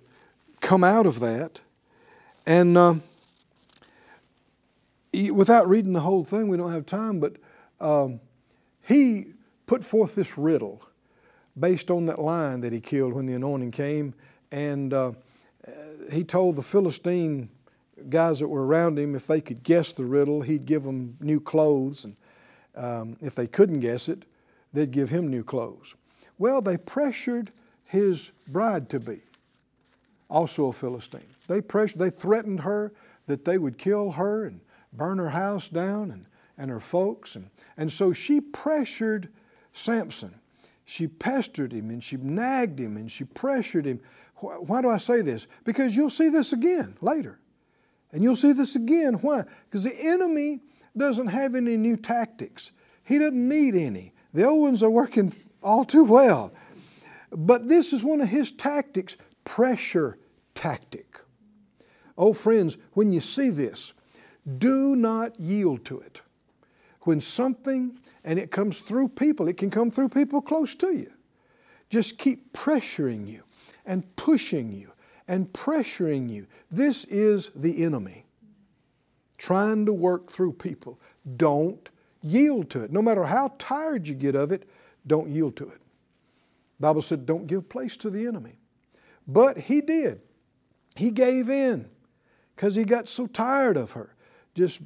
come 0.60 0.84
out 0.84 1.06
of 1.06 1.20
that. 1.22 1.62
And 2.46 2.78
uh, 2.78 2.96
without 5.14 5.70
reading 5.70 5.94
the 5.94 6.02
whole 6.02 6.24
thing, 6.24 6.48
we 6.48 6.58
don't 6.58 6.72
have 6.72 6.86
time, 6.86 7.20
but 7.20 7.38
um, 7.80 8.20
he 8.82 9.28
put 9.68 9.84
forth 9.84 10.16
this 10.16 10.38
riddle 10.38 10.82
based 11.58 11.92
on 11.92 12.06
that 12.08 12.20
lion 12.20 12.62
that 12.62 12.74
he 12.74 12.80
killed 12.80 13.14
when 13.14 13.26
the 13.26 13.34
anointing 13.34 13.72
came. 13.72 14.14
And 14.52 14.94
uh, 14.94 15.12
he 16.12 16.24
told 16.24 16.56
the 16.56 16.62
Philistine 16.62 17.50
guys 18.10 18.40
that 18.40 18.48
were 18.48 18.66
around 18.66 18.98
him 18.98 19.16
if 19.16 19.28
they 19.28 19.42
could 19.42 19.64
guess 19.64 19.94
the 19.94 20.06
riddle, 20.06 20.42
he'd 20.42 20.66
give 20.66 20.84
them 20.84 21.18
new 21.20 21.40
clothes. 21.40 22.06
And 22.06 22.16
um, 22.76 23.18
if 23.22 23.36
they 23.36 23.48
couldn't 23.48 23.80
guess 23.80 24.10
it, 24.10 24.24
they'd 24.74 24.92
give 24.92 25.10
him 25.10 25.28
new 25.28 25.44
clothes. 25.44 25.96
Well, 26.38 26.62
they 26.62 26.78
pressured 26.78 27.52
his 27.86 28.32
bride 28.48 28.90
to 28.90 29.00
be, 29.00 29.22
also 30.30 30.68
a 30.68 30.74
Philistine. 30.74 31.28
They 31.48 31.62
pressured, 31.62 32.00
they 32.00 32.10
threatened 32.10 32.62
her 32.62 32.94
that 33.28 33.46
they 33.46 33.58
would 33.58 33.78
kill 33.78 34.12
her 34.12 34.46
and 34.46 34.62
burn 34.94 35.18
her 35.18 35.30
house 35.30 35.68
down 35.68 36.12
and, 36.12 36.26
and 36.58 36.72
her 36.72 36.80
folks. 36.80 37.36
And, 37.36 37.50
and 37.78 37.92
so 37.92 38.14
she 38.14 38.42
pressured 38.42 39.30
Samson. 39.74 40.34
She 40.86 41.08
pestered 41.08 41.72
him 41.72 41.90
and 41.90 42.04
she 42.04 42.18
nagged 42.18 42.80
him 42.80 42.98
and 42.98 43.10
she 43.10 43.24
pressured 43.24 43.86
him 43.86 44.02
why 44.42 44.82
do 44.82 44.90
I 44.90 44.98
say 44.98 45.22
this? 45.22 45.48
Because 45.64 45.96
you'll 45.96 46.10
see 46.10 46.30
this 46.30 46.54
again 46.54 46.98
later. 47.02 47.40
And 48.12 48.24
you'll 48.24 48.36
see 48.36 48.52
this 48.52 48.76
again. 48.76 49.16
Why? 49.16 49.44
Because 49.66 49.84
the 49.84 49.96
enemy 49.96 50.62
doesn't 50.98 51.28
have 51.28 51.56
any 51.56 51.78
new 51.78 51.96
tactics, 51.96 52.72
he 53.04 53.18
doesn't 53.18 53.48
need 53.48 53.76
any. 53.76 54.14
The 54.34 54.46
old 54.46 54.62
ones 54.62 54.84
are 54.84 54.90
working 54.90 55.34
all 55.62 55.86
too 55.86 56.04
well. 56.04 56.54
But 57.32 57.68
this 57.68 57.94
is 57.94 58.04
one 58.04 58.22
of 58.22 58.30
his 58.30 58.52
tactics 58.52 59.16
pressure 59.46 60.18
tactic. 60.56 61.20
Oh, 62.18 62.34
friends, 62.34 62.78
when 62.94 63.12
you 63.12 63.22
see 63.22 63.50
this, 63.50 63.94
do 64.58 64.96
not 64.96 65.40
yield 65.40 65.86
to 65.86 66.00
it. 66.00 66.22
When 67.02 67.22
something, 67.22 68.00
and 68.24 68.38
it 68.38 68.52
comes 68.52 68.82
through 68.82 69.10
people, 69.10 69.48
it 69.48 69.58
can 69.58 69.72
come 69.72 69.92
through 69.92 70.10
people 70.10 70.42
close 70.42 70.76
to 70.76 70.92
you, 70.92 71.12
just 71.90 72.18
keep 72.18 72.54
pressuring 72.54 73.28
you 73.28 73.44
and 73.86 74.16
pushing 74.16 74.72
you 74.72 74.92
and 75.28 75.52
pressuring 75.54 76.30
you. 76.30 76.48
This 76.70 77.06
is 77.06 77.52
the 77.56 77.84
enemy 77.84 78.26
trying 79.38 79.86
to 79.86 79.94
work 79.94 80.30
through 80.30 80.54
people. 80.54 81.00
Don't 81.38 81.90
yield 82.22 82.70
to 82.70 82.84
it. 82.84 82.92
No 82.92 83.02
matter 83.02 83.24
how 83.24 83.54
tired 83.58 84.08
you 84.08 84.14
get 84.14 84.36
of 84.36 84.52
it, 84.52 84.70
don't 85.08 85.30
yield 85.30 85.56
to 85.58 85.64
it. 85.68 85.82
The 86.80 86.88
Bible 86.88 87.02
said, 87.02 87.26
don't 87.26 87.48
give 87.48 87.68
place 87.68 87.98
to 87.98 88.10
the 88.10 88.28
enemy. 88.28 88.58
But 89.28 89.58
he 89.58 89.82
did. 89.82 90.22
He 90.96 91.12
gave 91.12 91.50
in 91.50 91.90
because 92.56 92.76
he 92.76 92.84
got 92.84 93.08
so 93.08 93.28
tired 93.28 93.78
of 93.78 93.92
her, 93.92 94.16
just 94.54 94.80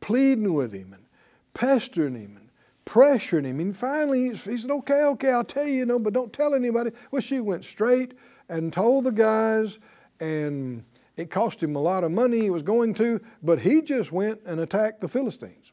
pleading 0.00 0.54
with 0.54 0.72
him 0.72 0.92
and 0.94 1.04
pestering 1.52 2.14
him 2.14 2.36
and 2.36 2.47
pressuring 2.88 3.44
him. 3.44 3.60
And 3.60 3.76
finally, 3.76 4.30
he 4.30 4.34
said, 4.34 4.70
Okay, 4.70 5.02
okay, 5.02 5.30
I'll 5.30 5.44
tell 5.44 5.66
you, 5.66 5.74
you 5.74 5.86
know, 5.86 5.98
but 5.98 6.14
don't 6.14 6.32
tell 6.32 6.54
anybody. 6.54 6.90
Well, 7.10 7.20
she 7.20 7.38
went 7.38 7.64
straight 7.64 8.14
and 8.48 8.72
told 8.72 9.04
the 9.04 9.12
guys, 9.12 9.78
and 10.20 10.82
it 11.16 11.30
cost 11.30 11.62
him 11.62 11.76
a 11.76 11.80
lot 11.80 12.02
of 12.02 12.10
money 12.10 12.40
he 12.40 12.50
was 12.50 12.62
going 12.62 12.94
to, 12.94 13.20
but 13.42 13.60
he 13.60 13.82
just 13.82 14.10
went 14.10 14.40
and 14.46 14.58
attacked 14.58 15.02
the 15.02 15.08
Philistines 15.08 15.72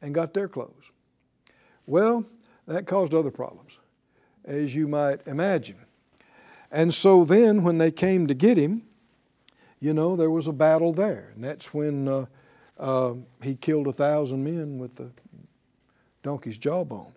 and 0.00 0.14
got 0.14 0.34
their 0.34 0.46
clothes. 0.46 0.92
Well, 1.84 2.24
that 2.68 2.86
caused 2.86 3.12
other 3.12 3.32
problems, 3.32 3.78
as 4.44 4.74
you 4.74 4.86
might 4.86 5.26
imagine. 5.26 5.78
And 6.70 6.94
so 6.94 7.24
then, 7.24 7.64
when 7.64 7.78
they 7.78 7.90
came 7.90 8.28
to 8.28 8.34
get 8.34 8.56
him, 8.56 8.82
you 9.80 9.92
know, 9.94 10.14
there 10.14 10.30
was 10.30 10.46
a 10.46 10.52
battle 10.52 10.92
there. 10.92 11.32
And 11.34 11.42
that's 11.42 11.74
when 11.74 12.08
uh, 12.08 12.26
uh, 12.78 13.14
he 13.42 13.56
killed 13.56 13.88
a 13.88 13.92
thousand 13.92 14.44
men 14.44 14.78
with 14.78 14.96
the 14.96 15.10
donkey's 16.26 16.58
jawbone. 16.58 17.12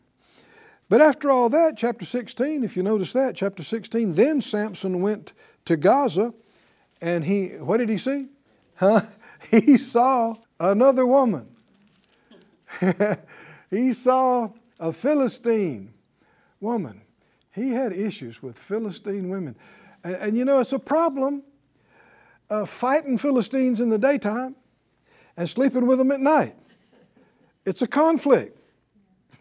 But 0.87 1.01
after 1.01 1.29
all 1.29 1.49
that, 1.49 1.77
chapter 1.77 2.05
16, 2.05 2.63
if 2.63 2.77
you 2.77 2.83
notice 2.83 3.11
that, 3.13 3.35
chapter 3.35 3.63
16, 3.63 4.15
then 4.15 4.41
Samson 4.41 5.01
went 5.01 5.33
to 5.65 5.75
Gaza 5.75 6.33
and 7.01 7.23
he, 7.23 7.49
what 7.49 7.77
did 7.77 7.89
he 7.89 7.97
see? 7.97 8.27
Huh? 8.75 9.01
He 9.51 9.75
saw 9.75 10.35
another 10.57 11.05
woman. 11.05 11.47
he 13.69 13.91
saw 13.91 14.51
a 14.79 14.93
Philistine 14.93 15.93
woman. 16.61 17.01
He 17.51 17.71
had 17.71 17.91
issues 17.91 18.41
with 18.41 18.57
Philistine 18.57 19.27
women. 19.27 19.57
And, 20.05 20.15
and 20.15 20.37
you 20.37 20.45
know, 20.45 20.61
it's 20.61 20.71
a 20.71 20.79
problem 20.79 21.43
uh, 22.49 22.65
fighting 22.65 23.17
Philistines 23.17 23.81
in 23.81 23.89
the 23.89 23.97
daytime 23.97 24.55
and 25.35 25.49
sleeping 25.49 25.85
with 25.85 25.97
them 25.97 26.11
at 26.11 26.21
night. 26.21 26.55
It's 27.65 27.81
a 27.81 27.87
conflict. 27.87 28.58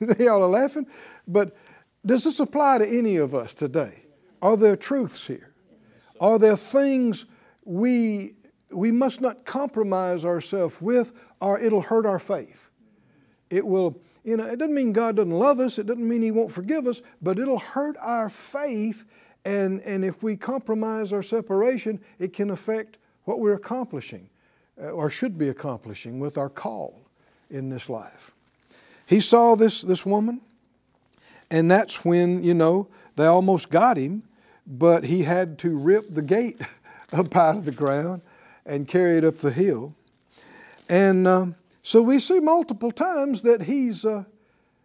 Y'all 0.19 0.43
are 0.43 0.49
laughing. 0.49 0.87
But 1.27 1.57
does 2.05 2.25
this 2.25 2.41
apply 2.41 2.79
to 2.79 2.87
any 2.87 3.17
of 3.17 3.35
us 3.35 3.55
today? 3.55 4.05
Are 4.41 4.57
there 4.57 4.77
truths 4.77 5.27
here? 5.27 5.53
Are 6.21 6.39
there 6.39 6.57
things 6.57 7.27
we, 7.65 8.35
we 8.71 8.91
must 8.93 9.21
not 9.21 9.45
compromise 9.45 10.25
ourselves 10.25 10.81
with, 10.81 11.13
or 11.41 11.59
it'll 11.59 11.83
hurt 11.83 12.07
our 12.07 12.19
faith? 12.19 12.71
It 13.51 13.67
will, 13.67 14.01
you 14.25 14.37
know, 14.37 14.45
it 14.45 14.59
doesn't 14.59 14.75
mean 14.75 14.93
God 14.93 15.17
doesn't 15.17 15.33
love 15.33 15.61
us, 15.61 15.79
it 15.79 15.87
doesn't 15.87 16.07
mean 16.07 16.23
He 16.23 16.31
won't 16.31 16.53
forgive 16.53 16.87
us, 16.87 17.03
but 17.23 17.39
it'll 17.39 17.59
hurt 17.59 17.97
our 18.01 18.29
faith. 18.29 19.05
And, 19.45 19.81
and 19.83 20.05
if 20.05 20.23
we 20.23 20.37
compromise 20.37 21.13
our 21.13 21.23
separation, 21.23 22.01
it 22.19 22.33
can 22.33 22.51
affect 22.51 22.99
what 23.25 23.41
we're 23.41 23.55
accomplishing. 23.55 24.31
uh, 24.81 24.91
or 24.91 25.11
should 25.11 25.37
be 25.39 25.49
accomplishing 25.49 26.21
with 26.21 26.39
our 26.39 26.49
call 26.49 27.03
in 27.51 27.69
this 27.69 27.89
life. 27.89 28.33
He 29.09 29.21
saw 29.21 29.55
this, 29.55 29.81
this 29.81 30.05
woman, 30.05 30.43
and 31.51 31.71
that's 31.71 32.05
when, 32.05 32.45
you 32.45 32.53
know, 32.53 32.89
they 33.17 33.25
almost 33.25 33.71
got 33.71 33.97
him, 33.97 34.25
but 34.67 35.05
he 35.05 35.23
had 35.23 35.59
to 35.61 35.79
rip 35.79 36.13
the 36.15 36.21
gate 36.21 36.61
up 37.15 37.35
out 37.35 37.57
of 37.57 37.65
the 37.65 37.73
ground 37.73 38.21
and 38.67 38.87
carry 38.87 39.17
it 39.17 39.25
up 39.25 39.37
the 39.37 39.51
hill. 39.51 39.95
And 40.91 41.27
um, 41.27 41.55
so 41.83 42.03
we 42.03 42.21
see 42.21 42.39
multiple 42.39 42.93
times 42.93 43.41
that 43.43 43.63
he's, 43.63 44.05
uh, 44.05 44.25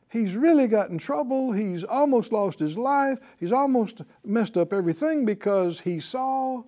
he's 0.09 0.37
really 0.37 0.67
got 0.67 0.89
in 0.89 0.99
trouble. 0.99 1.51
He's 1.51 1.83
almost 1.83 2.31
lost 2.31 2.59
his 2.59 2.77
life. 2.77 3.19
He's 3.41 3.51
almost 3.51 4.03
messed 4.23 4.55
up 4.55 4.71
everything 4.71 5.25
because 5.25 5.81
he 5.81 5.99
saw 5.99 6.63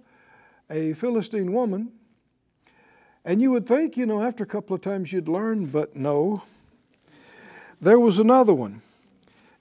a 0.69 0.91
Philistine 0.91 1.53
woman. 1.53 1.93
And 3.24 3.41
you 3.41 3.51
would 3.51 3.65
think, 3.65 3.95
you 3.95 4.05
know, 4.05 4.21
after 4.21 4.43
a 4.43 4.47
couple 4.47 4.75
of 4.75 4.81
times 4.81 5.13
you'd 5.13 5.29
learn, 5.29 5.67
but 5.67 5.95
no. 5.95 6.43
There 7.82 8.00
was 8.00 8.20
another 8.20 8.53
one. 8.53 8.82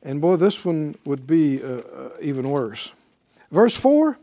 And 0.02 0.20
boy, 0.20 0.36
this 0.36 0.64
one 0.64 0.94
would 1.04 1.26
be 1.26 1.62
uh, 1.62 1.66
uh, 1.66 2.10
even 2.20 2.48
worse. 2.48 2.92
Verse 3.50 3.74
4 3.74 4.18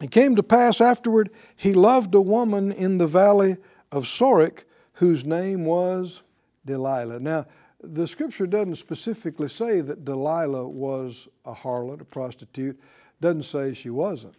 It 0.00 0.10
came 0.10 0.36
to 0.36 0.42
pass 0.42 0.80
afterward, 0.80 1.30
he 1.56 1.72
loved 1.72 2.14
a 2.14 2.20
woman 2.20 2.70
in 2.70 2.98
the 2.98 3.06
valley 3.06 3.56
of 3.90 4.04
Sorek 4.04 4.64
whose 4.94 5.24
name 5.24 5.64
was 5.64 6.22
Delilah. 6.64 7.20
Now, 7.20 7.46
the 7.82 8.06
scripture 8.06 8.46
doesn't 8.46 8.76
specifically 8.76 9.48
say 9.48 9.80
that 9.80 10.04
Delilah 10.04 10.66
was 10.68 11.28
a 11.44 11.54
harlot, 11.54 12.00
a 12.00 12.04
prostitute. 12.04 12.78
Doesn't 13.20 13.44
say 13.44 13.72
she 13.72 13.90
wasn't. 13.90 14.34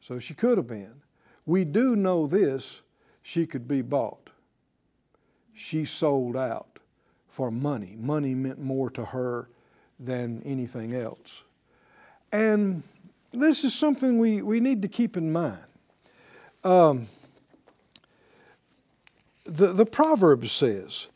So 0.00 0.18
she 0.18 0.34
could 0.34 0.56
have 0.56 0.66
been. 0.66 1.02
We 1.44 1.64
do 1.64 1.96
know 1.96 2.26
this 2.26 2.82
she 3.22 3.46
could 3.46 3.68
be 3.68 3.82
bought. 3.82 4.30
She 5.54 5.84
sold 5.84 6.36
out 6.36 6.67
for 7.28 7.50
money. 7.50 7.96
Money 7.98 8.34
meant 8.34 8.58
more 8.58 8.90
to 8.90 9.06
her 9.06 9.48
than 9.98 10.42
anything 10.44 10.94
else. 10.94 11.42
And 12.32 12.82
this 13.32 13.64
is 13.64 13.74
something 13.74 14.18
we, 14.18 14.42
we 14.42 14.60
need 14.60 14.82
to 14.82 14.88
keep 14.88 15.16
in 15.16 15.32
mind. 15.32 15.64
Um, 16.64 17.08
the, 19.44 19.72
the 19.72 19.86
Proverbs 19.86 20.52
says 20.52 21.06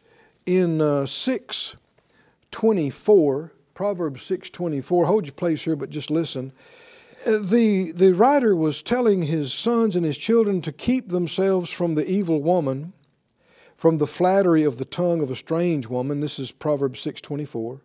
in 0.47 0.81
uh, 0.81 1.05
624, 1.07 3.53
Proverbs 3.75 4.23
624, 4.23 5.07
hold 5.07 5.27
your 5.27 5.33
place 5.33 5.65
here, 5.65 5.75
but 5.77 5.91
just 5.91 6.11
listen. 6.11 6.53
Uh, 7.27 7.39
the, 7.41 7.93
the 7.93 8.13
writer 8.13 8.57
was 8.57 8.83
telling 8.83 9.23
his 9.23 9.53
sons 9.53 9.97
and 9.97 10.05
his 10.05 10.19
children 10.19 10.61
to 10.63 10.73
keep 10.73 11.09
themselves 11.09 11.71
from 11.71 11.95
the 11.95 12.09
evil 12.09 12.43
woman, 12.43 12.93
from 13.83 13.99
the 13.99 14.07
flattery 14.07 14.63
of 14.63 14.79
the 14.79 14.85
tongue 14.85 15.21
of 15.21 15.29
a 15.29 15.35
strange 15.35 15.89
woman. 15.89 16.21
This 16.21 16.39
is 16.39 16.53
Proverbs 16.53 17.01
624. 17.01 17.81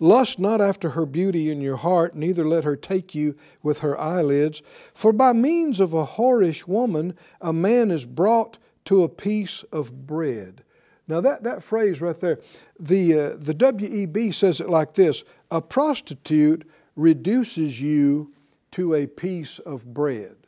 Lust 0.00 0.40
not 0.40 0.60
after 0.60 0.90
her 0.90 1.06
beauty 1.06 1.52
in 1.52 1.60
your 1.60 1.76
heart, 1.76 2.16
neither 2.16 2.44
let 2.44 2.64
her 2.64 2.74
take 2.74 3.14
you 3.14 3.36
with 3.62 3.78
her 3.78 3.96
eyelids. 3.96 4.60
For 4.92 5.12
by 5.12 5.32
means 5.32 5.78
of 5.78 5.92
a 5.92 6.04
whorish 6.04 6.66
woman, 6.66 7.14
a 7.40 7.52
man 7.52 7.92
is 7.92 8.06
brought 8.06 8.58
to 8.86 9.04
a 9.04 9.08
piece 9.08 9.62
of 9.70 10.04
bread. 10.04 10.64
Now, 11.06 11.20
that, 11.20 11.44
that 11.44 11.62
phrase 11.62 12.00
right 12.00 12.18
there, 12.18 12.40
the, 12.80 13.14
uh, 13.14 13.36
the 13.38 13.54
WEB 13.54 14.34
says 14.34 14.60
it 14.60 14.68
like 14.68 14.94
this 14.94 15.22
A 15.52 15.62
prostitute 15.62 16.68
reduces 16.96 17.80
you 17.80 18.34
to 18.72 18.94
a 18.94 19.06
piece 19.06 19.60
of 19.60 19.94
bread. 19.94 20.38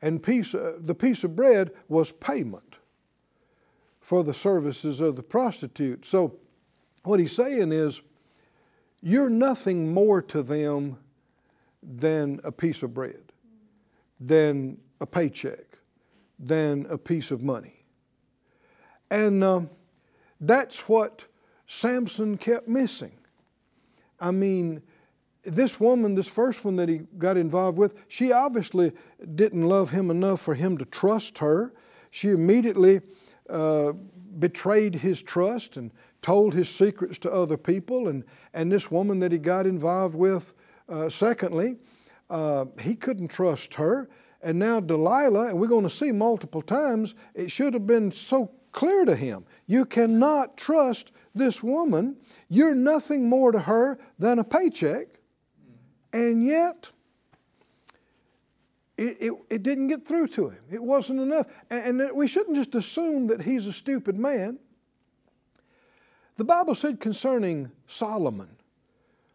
And 0.00 0.22
piece, 0.22 0.54
uh, 0.54 0.78
the 0.80 0.94
piece 0.94 1.24
of 1.24 1.36
bread 1.36 1.72
was 1.88 2.10
payment 2.10 2.78
for 4.10 4.24
the 4.24 4.34
services 4.34 5.00
of 5.00 5.14
the 5.14 5.22
prostitute. 5.22 6.04
So, 6.04 6.34
what 7.04 7.20
he's 7.20 7.30
saying 7.30 7.70
is, 7.70 8.00
you're 9.00 9.30
nothing 9.30 9.94
more 9.94 10.20
to 10.22 10.42
them 10.42 10.98
than 11.80 12.40
a 12.42 12.50
piece 12.50 12.82
of 12.82 12.92
bread, 12.92 13.22
than 14.18 14.78
a 15.00 15.06
paycheck 15.06 15.78
than 16.40 16.86
a 16.90 16.98
piece 16.98 17.30
of 17.30 17.40
money. 17.40 17.84
And 19.12 19.44
uh, 19.44 19.60
that's 20.40 20.88
what 20.88 21.26
Samson 21.68 22.36
kept 22.36 22.66
missing. 22.66 23.12
I 24.18 24.32
mean, 24.32 24.82
this 25.44 25.78
woman, 25.78 26.16
this 26.16 26.26
first 26.28 26.64
one 26.64 26.74
that 26.76 26.88
he 26.88 27.02
got 27.16 27.36
involved 27.36 27.78
with, 27.78 27.94
she 28.08 28.32
obviously 28.32 28.90
didn't 29.36 29.68
love 29.68 29.90
him 29.90 30.10
enough 30.10 30.40
for 30.40 30.54
him 30.56 30.78
to 30.78 30.84
trust 30.84 31.38
her. 31.38 31.72
She 32.10 32.30
immediately 32.30 33.02
uh, 33.50 33.92
betrayed 34.38 34.94
his 34.94 35.22
trust 35.22 35.76
and 35.76 35.90
told 36.22 36.54
his 36.54 36.68
secrets 36.68 37.18
to 37.18 37.32
other 37.32 37.56
people. 37.56 38.08
And, 38.08 38.24
and 38.54 38.70
this 38.70 38.90
woman 38.90 39.18
that 39.20 39.32
he 39.32 39.38
got 39.38 39.66
involved 39.66 40.14
with, 40.14 40.54
uh, 40.88 41.08
secondly, 41.08 41.76
uh, 42.28 42.66
he 42.80 42.94
couldn't 42.94 43.28
trust 43.28 43.74
her. 43.74 44.08
And 44.42 44.58
now 44.58 44.80
Delilah, 44.80 45.48
and 45.48 45.60
we're 45.60 45.66
going 45.66 45.84
to 45.84 45.90
see 45.90 46.12
multiple 46.12 46.62
times, 46.62 47.14
it 47.34 47.50
should 47.50 47.74
have 47.74 47.86
been 47.86 48.10
so 48.10 48.50
clear 48.72 49.04
to 49.04 49.16
him. 49.16 49.44
You 49.66 49.84
cannot 49.84 50.56
trust 50.56 51.12
this 51.34 51.62
woman. 51.62 52.16
You're 52.48 52.74
nothing 52.74 53.28
more 53.28 53.52
to 53.52 53.60
her 53.60 53.98
than 54.18 54.38
a 54.38 54.44
paycheck. 54.44 55.08
And 56.12 56.44
yet, 56.44 56.90
it, 59.00 59.16
it, 59.18 59.32
it, 59.48 59.62
didn't 59.62 59.86
get 59.86 60.06
through 60.06 60.28
to 60.28 60.50
him. 60.50 60.62
It 60.70 60.82
wasn't 60.82 61.20
enough. 61.20 61.46
And, 61.70 62.02
and 62.02 62.12
we 62.14 62.28
shouldn't 62.28 62.54
just 62.54 62.74
assume 62.74 63.28
that 63.28 63.40
he's 63.40 63.66
a 63.66 63.72
stupid 63.72 64.18
man. 64.18 64.58
The 66.36 66.44
Bible 66.44 66.74
said 66.74 67.00
concerning 67.00 67.70
Solomon, 67.86 68.50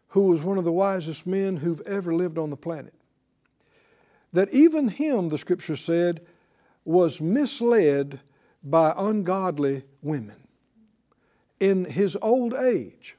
who 0.08 0.28
was 0.28 0.44
one 0.44 0.56
of 0.56 0.64
the 0.64 0.72
wisest 0.72 1.26
men 1.26 1.56
who've 1.56 1.80
ever 1.80 2.14
lived 2.14 2.38
on 2.38 2.50
the 2.50 2.56
planet, 2.56 2.94
that 4.32 4.54
even 4.54 4.86
him, 4.86 5.30
the 5.30 5.38
scripture 5.38 5.74
said, 5.74 6.24
was 6.84 7.20
misled 7.20 8.20
by 8.62 8.94
ungodly 8.96 9.82
women. 10.00 10.46
In 11.58 11.86
his 11.86 12.16
old 12.22 12.54
age, 12.54 13.16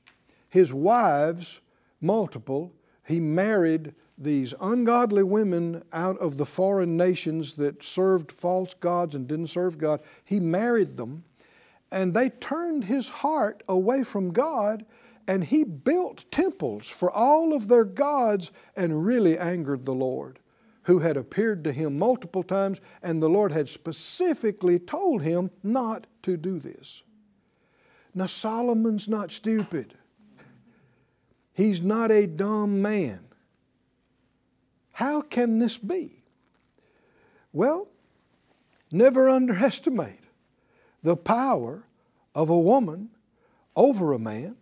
his 0.47 0.73
wives, 0.73 1.59
multiple, 1.99 2.73
he 3.05 3.19
married 3.19 3.93
these 4.17 4.53
ungodly 4.59 5.23
women 5.23 5.83
out 5.93 6.17
of 6.17 6.37
the 6.37 6.45
foreign 6.45 6.97
nations 6.97 7.53
that 7.53 7.83
served 7.83 8.31
false 8.31 8.73
gods 8.73 9.13
and 9.13 9.27
didn't 9.27 9.47
serve 9.47 9.77
God. 9.77 10.01
He 10.25 10.39
married 10.39 10.97
them, 10.97 11.23
and 11.91 12.13
they 12.13 12.29
turned 12.29 12.85
his 12.85 13.09
heart 13.09 13.63
away 13.67 14.03
from 14.03 14.31
God, 14.31 14.85
and 15.27 15.43
he 15.43 15.63
built 15.63 16.25
temples 16.31 16.89
for 16.89 17.11
all 17.11 17.53
of 17.53 17.67
their 17.67 17.83
gods 17.83 18.51
and 18.75 19.05
really 19.05 19.37
angered 19.37 19.85
the 19.85 19.93
Lord 19.93 20.39
who 20.87 20.99
had 20.99 21.17
appeared 21.17 21.65
to 21.65 21.73
him 21.73 21.99
multiple 21.99 22.43
times, 22.43 22.79
and 23.03 23.21
the 23.21 23.27
Lord 23.27 23.51
had 23.51 23.67
specifically 23.67 24.79
told 24.79 25.21
him 25.21 25.51
not 25.61 26.07
to 26.23 26.37
do 26.37 26.59
this. 26.59 27.03
Now, 28.15 28.27
Solomon's 28.27 29.09
not 29.09 29.33
stupid, 29.33 29.95
he's 31.53 31.81
not 31.81 32.09
a 32.09 32.25
dumb 32.25 32.81
man. 32.81 33.26
How 34.97 35.21
can 35.21 35.59
this 35.59 35.77
be? 35.77 36.23
Well, 37.53 37.87
never 38.91 39.29
underestimate 39.29 40.21
the 41.03 41.15
power 41.15 41.83
of 42.33 42.49
a 42.49 42.57
woman 42.57 43.11
over 43.75 44.11
a 44.11 44.17
man. 44.17 44.55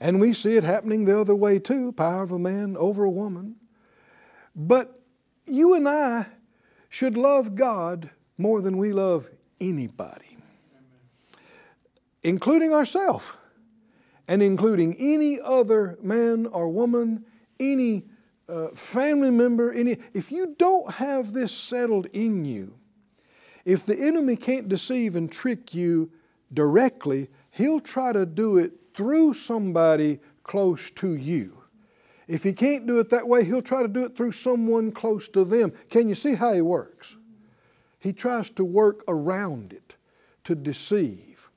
And 0.00 0.20
we 0.20 0.32
see 0.32 0.56
it 0.56 0.64
happening 0.64 1.04
the 1.04 1.20
other 1.20 1.36
way 1.36 1.60
too 1.60 1.92
power 1.92 2.24
of 2.24 2.32
a 2.32 2.38
man 2.38 2.76
over 2.76 3.04
a 3.04 3.10
woman. 3.10 3.54
But 4.56 5.00
you 5.46 5.74
and 5.74 5.88
I 5.88 6.26
should 6.88 7.16
love 7.16 7.54
God 7.54 8.10
more 8.38 8.60
than 8.60 8.76
we 8.76 8.92
love 8.92 9.30
anybody, 9.60 10.36
including 12.24 12.74
ourselves 12.74 13.34
and 14.26 14.42
including 14.42 14.96
any 14.98 15.40
other 15.40 15.96
man 16.02 16.46
or 16.46 16.68
woman, 16.68 17.24
any 17.60 18.09
uh, 18.50 18.68
family 18.74 19.30
member, 19.30 19.72
any. 19.72 19.98
If 20.12 20.32
you 20.32 20.54
don't 20.58 20.92
have 20.92 21.32
this 21.32 21.52
settled 21.52 22.06
in 22.06 22.44
you, 22.44 22.74
if 23.64 23.86
the 23.86 23.98
enemy 23.98 24.36
can't 24.36 24.68
deceive 24.68 25.14
and 25.16 25.30
trick 25.30 25.74
you 25.74 26.10
directly, 26.52 27.28
he'll 27.50 27.80
try 27.80 28.12
to 28.12 28.26
do 28.26 28.58
it 28.58 28.72
through 28.94 29.34
somebody 29.34 30.18
close 30.42 30.90
to 30.90 31.14
you. 31.14 31.62
If 32.26 32.42
he 32.42 32.52
can't 32.52 32.86
do 32.86 32.98
it 32.98 33.10
that 33.10 33.26
way, 33.26 33.44
he'll 33.44 33.62
try 33.62 33.82
to 33.82 33.88
do 33.88 34.04
it 34.04 34.16
through 34.16 34.32
someone 34.32 34.92
close 34.92 35.28
to 35.30 35.44
them. 35.44 35.72
Can 35.88 36.08
you 36.08 36.14
see 36.14 36.34
how 36.34 36.52
he 36.52 36.60
works? 36.60 37.16
He 37.98 38.12
tries 38.12 38.50
to 38.50 38.64
work 38.64 39.04
around 39.08 39.72
it 39.72 39.96
to 40.44 40.54
deceive. 40.54 41.50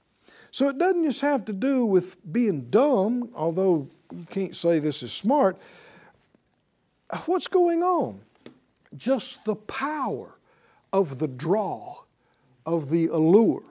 So 0.51 0.69
it 0.69 0.77
doesn't 0.77 1.03
just 1.03 1.21
have 1.21 1.45
to 1.45 1.53
do 1.53 1.85
with 1.85 2.17
being 2.31 2.69
dumb, 2.69 3.29
although 3.35 3.89
you 4.11 4.27
can't 4.29 4.55
say 4.55 4.79
this 4.79 5.01
is 5.01 5.11
smart. 5.11 5.57
What's 7.25 7.47
going 7.47 7.83
on? 7.83 8.21
Just 8.95 9.45
the 9.45 9.55
power 9.55 10.35
of 10.91 11.19
the 11.19 11.27
draw 11.27 12.03
of 12.65 12.89
the 12.89 13.07
allure 13.07 13.63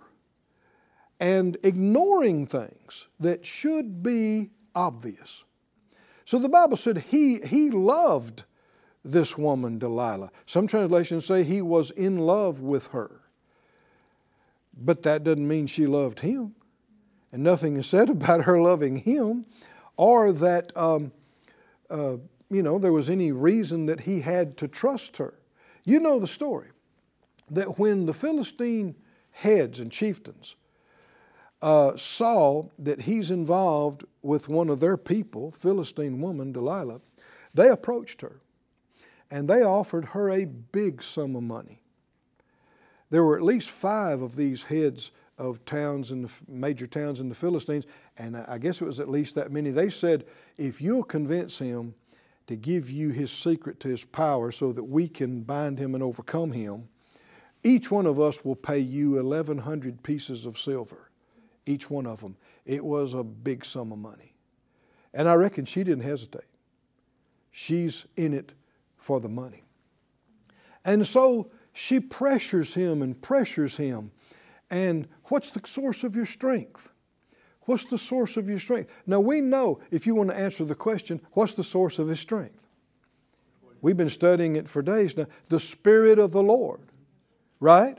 and 1.20 1.56
ignoring 1.62 2.46
things 2.46 3.06
that 3.20 3.46
should 3.46 4.02
be 4.02 4.50
obvious. 4.74 5.44
So 6.24 6.38
the 6.38 6.48
Bible 6.48 6.76
said 6.76 6.98
he, 6.98 7.38
he 7.40 7.70
loved 7.70 8.44
this 9.04 9.38
woman, 9.38 9.78
Delilah. 9.78 10.30
Some 10.46 10.66
translations 10.66 11.26
say 11.26 11.44
he 11.44 11.62
was 11.62 11.90
in 11.90 12.18
love 12.18 12.60
with 12.60 12.88
her. 12.88 13.20
But 14.76 15.02
that 15.02 15.24
doesn't 15.24 15.46
mean 15.46 15.66
she 15.66 15.86
loved 15.86 16.20
him. 16.20 16.54
And 17.30 17.42
nothing 17.42 17.76
is 17.76 17.86
said 17.86 18.10
about 18.10 18.42
her 18.42 18.60
loving 18.60 18.96
him 18.96 19.46
or 19.96 20.32
that, 20.32 20.76
um, 20.76 21.12
uh, 21.90 22.16
you 22.52 22.62
know, 22.62 22.78
there 22.78 22.92
was 22.92 23.08
any 23.08 23.32
reason 23.32 23.86
that 23.86 24.00
he 24.00 24.20
had 24.20 24.56
to 24.58 24.68
trust 24.68 25.16
her. 25.16 25.34
You 25.84 26.00
know 26.00 26.18
the 26.18 26.26
story 26.26 26.68
that 27.50 27.78
when 27.78 28.06
the 28.06 28.14
Philistine 28.14 28.94
heads 29.30 29.80
and 29.80 29.90
chieftains 29.90 30.56
uh, 31.60 31.96
saw 31.96 32.64
that 32.78 33.02
he's 33.02 33.30
involved 33.30 34.04
with 34.22 34.48
one 34.48 34.68
of 34.68 34.80
their 34.80 34.96
people, 34.96 35.50
Philistine 35.50 36.20
woman, 36.20 36.52
Delilah, 36.52 37.00
they 37.54 37.68
approached 37.68 38.20
her 38.20 38.40
and 39.30 39.48
they 39.48 39.62
offered 39.62 40.06
her 40.06 40.30
a 40.30 40.44
big 40.44 41.02
sum 41.02 41.34
of 41.34 41.42
money. 41.42 41.80
There 43.10 43.24
were 43.24 43.36
at 43.36 43.42
least 43.42 43.70
five 43.70 44.22
of 44.22 44.36
these 44.36 44.64
heads 44.64 45.10
of 45.38 45.64
towns 45.64 46.10
and 46.10 46.30
major 46.46 46.86
towns 46.86 47.20
in 47.20 47.28
the 47.28 47.34
Philistines, 47.34 47.86
and 48.16 48.36
I 48.36 48.58
guess 48.58 48.80
it 48.80 48.84
was 48.84 49.00
at 49.00 49.08
least 49.08 49.34
that 49.34 49.50
many. 49.50 49.70
They 49.70 49.88
said, 49.88 50.24
if 50.56 50.80
you'll 50.80 51.02
convince 51.02 51.58
him 51.58 51.94
to 52.46 52.56
give 52.56 52.90
you 52.90 53.10
his 53.10 53.30
secret 53.30 53.80
to 53.80 53.88
his 53.88 54.04
power 54.04 54.50
so 54.50 54.72
that 54.72 54.84
we 54.84 55.08
can 55.08 55.42
bind 55.42 55.78
him 55.78 55.94
and 55.94 56.02
overcome 56.02 56.52
him, 56.52 56.88
each 57.64 57.90
one 57.90 58.06
of 58.06 58.18
us 58.18 58.44
will 58.44 58.56
pay 58.56 58.78
you 58.78 59.12
1,100 59.12 60.02
pieces 60.02 60.46
of 60.46 60.58
silver. 60.58 61.10
Each 61.64 61.88
one 61.88 62.06
of 62.06 62.20
them. 62.20 62.36
It 62.64 62.84
was 62.84 63.14
a 63.14 63.22
big 63.22 63.64
sum 63.64 63.92
of 63.92 63.98
money. 63.98 64.34
And 65.14 65.28
I 65.28 65.34
reckon 65.34 65.64
she 65.64 65.84
didn't 65.84 66.04
hesitate. 66.04 66.42
She's 67.50 68.06
in 68.16 68.32
it 68.32 68.52
for 68.96 69.20
the 69.20 69.28
money. 69.28 69.62
And 70.84 71.06
so 71.06 71.50
she 71.72 72.00
pressures 72.00 72.74
him 72.74 73.02
and 73.02 73.20
pressures 73.20 73.76
him. 73.76 74.10
And 74.70 75.06
what's 75.24 75.50
the 75.50 75.60
source 75.66 76.02
of 76.02 76.16
your 76.16 76.26
strength? 76.26 76.90
What's 77.64 77.84
the 77.84 77.98
source 77.98 78.36
of 78.36 78.48
your 78.48 78.58
strength? 78.58 78.90
Now, 79.06 79.20
we 79.20 79.40
know 79.40 79.80
if 79.90 80.06
you 80.06 80.14
want 80.14 80.30
to 80.30 80.38
answer 80.38 80.64
the 80.64 80.74
question, 80.74 81.20
what's 81.32 81.54
the 81.54 81.64
source 81.64 81.98
of 81.98 82.08
his 82.08 82.20
strength? 82.20 82.66
We've 83.80 83.96
been 83.96 84.10
studying 84.10 84.56
it 84.56 84.68
for 84.68 84.82
days 84.82 85.16
now. 85.16 85.26
The 85.48 85.60
Spirit 85.60 86.18
of 86.18 86.32
the 86.32 86.42
Lord, 86.42 86.80
right? 87.60 87.98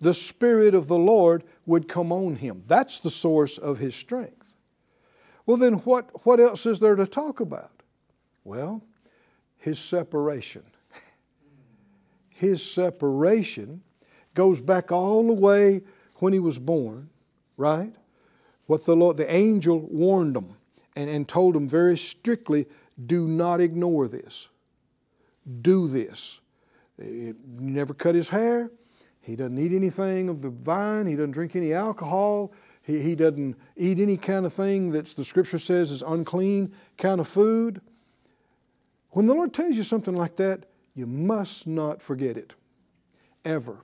The 0.00 0.14
Spirit 0.14 0.74
of 0.74 0.88
the 0.88 0.98
Lord 0.98 1.44
would 1.66 1.88
come 1.88 2.12
on 2.12 2.36
him. 2.36 2.62
That's 2.66 3.00
the 3.00 3.10
source 3.10 3.58
of 3.58 3.78
his 3.78 3.96
strength. 3.96 4.54
Well, 5.44 5.56
then, 5.56 5.74
what, 5.74 6.26
what 6.26 6.40
else 6.40 6.66
is 6.66 6.78
there 6.78 6.94
to 6.94 7.06
talk 7.06 7.40
about? 7.40 7.82
Well, 8.44 8.82
his 9.56 9.78
separation. 9.78 10.62
His 12.28 12.64
separation 12.64 13.82
goes 14.34 14.60
back 14.60 14.92
all 14.92 15.26
the 15.26 15.32
way 15.32 15.82
when 16.16 16.32
he 16.32 16.38
was 16.38 16.58
born, 16.58 17.10
right? 17.56 17.92
What 18.68 18.84
the 18.84 18.94
Lord, 18.94 19.16
the 19.16 19.34
angel 19.34 19.80
warned 19.80 20.36
him 20.36 20.54
and, 20.94 21.08
and 21.08 21.26
told 21.26 21.56
him 21.56 21.66
very 21.66 21.96
strictly 21.96 22.66
do 23.06 23.26
not 23.26 23.62
ignore 23.62 24.08
this. 24.08 24.48
Do 25.62 25.88
this. 25.88 26.40
Never 26.98 27.94
cut 27.94 28.14
his 28.14 28.28
hair. 28.28 28.70
He 29.22 29.36
doesn't 29.36 29.58
eat 29.58 29.72
anything 29.72 30.28
of 30.28 30.42
the 30.42 30.50
vine. 30.50 31.06
He 31.06 31.14
doesn't 31.14 31.30
drink 31.30 31.56
any 31.56 31.72
alcohol. 31.72 32.52
He, 32.82 33.00
he 33.00 33.14
doesn't 33.14 33.56
eat 33.74 33.98
any 34.00 34.18
kind 34.18 34.44
of 34.44 34.52
thing 34.52 34.90
that 34.90 35.06
the 35.06 35.24
scripture 35.24 35.58
says 35.58 35.90
is 35.90 36.02
unclean 36.02 36.74
kind 36.98 37.20
of 37.20 37.28
food. 37.28 37.80
When 39.12 39.24
the 39.24 39.34
Lord 39.34 39.54
tells 39.54 39.76
you 39.76 39.82
something 39.82 40.14
like 40.14 40.36
that, 40.36 40.66
you 40.94 41.06
must 41.06 41.66
not 41.66 42.02
forget 42.02 42.36
it, 42.36 42.54
ever. 43.46 43.78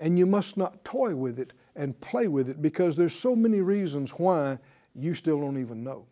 And 0.00 0.18
you 0.18 0.26
must 0.26 0.56
not 0.56 0.84
toy 0.84 1.14
with 1.14 1.38
it 1.38 1.52
and 1.78 1.98
play 2.00 2.26
with 2.26 2.50
it 2.50 2.60
because 2.60 2.96
there's 2.96 3.14
so 3.14 3.34
many 3.34 3.60
reasons 3.60 4.10
why 4.10 4.58
you 4.94 5.14
still 5.14 5.40
don't 5.40 5.58
even 5.58 5.84
know. 5.84 6.04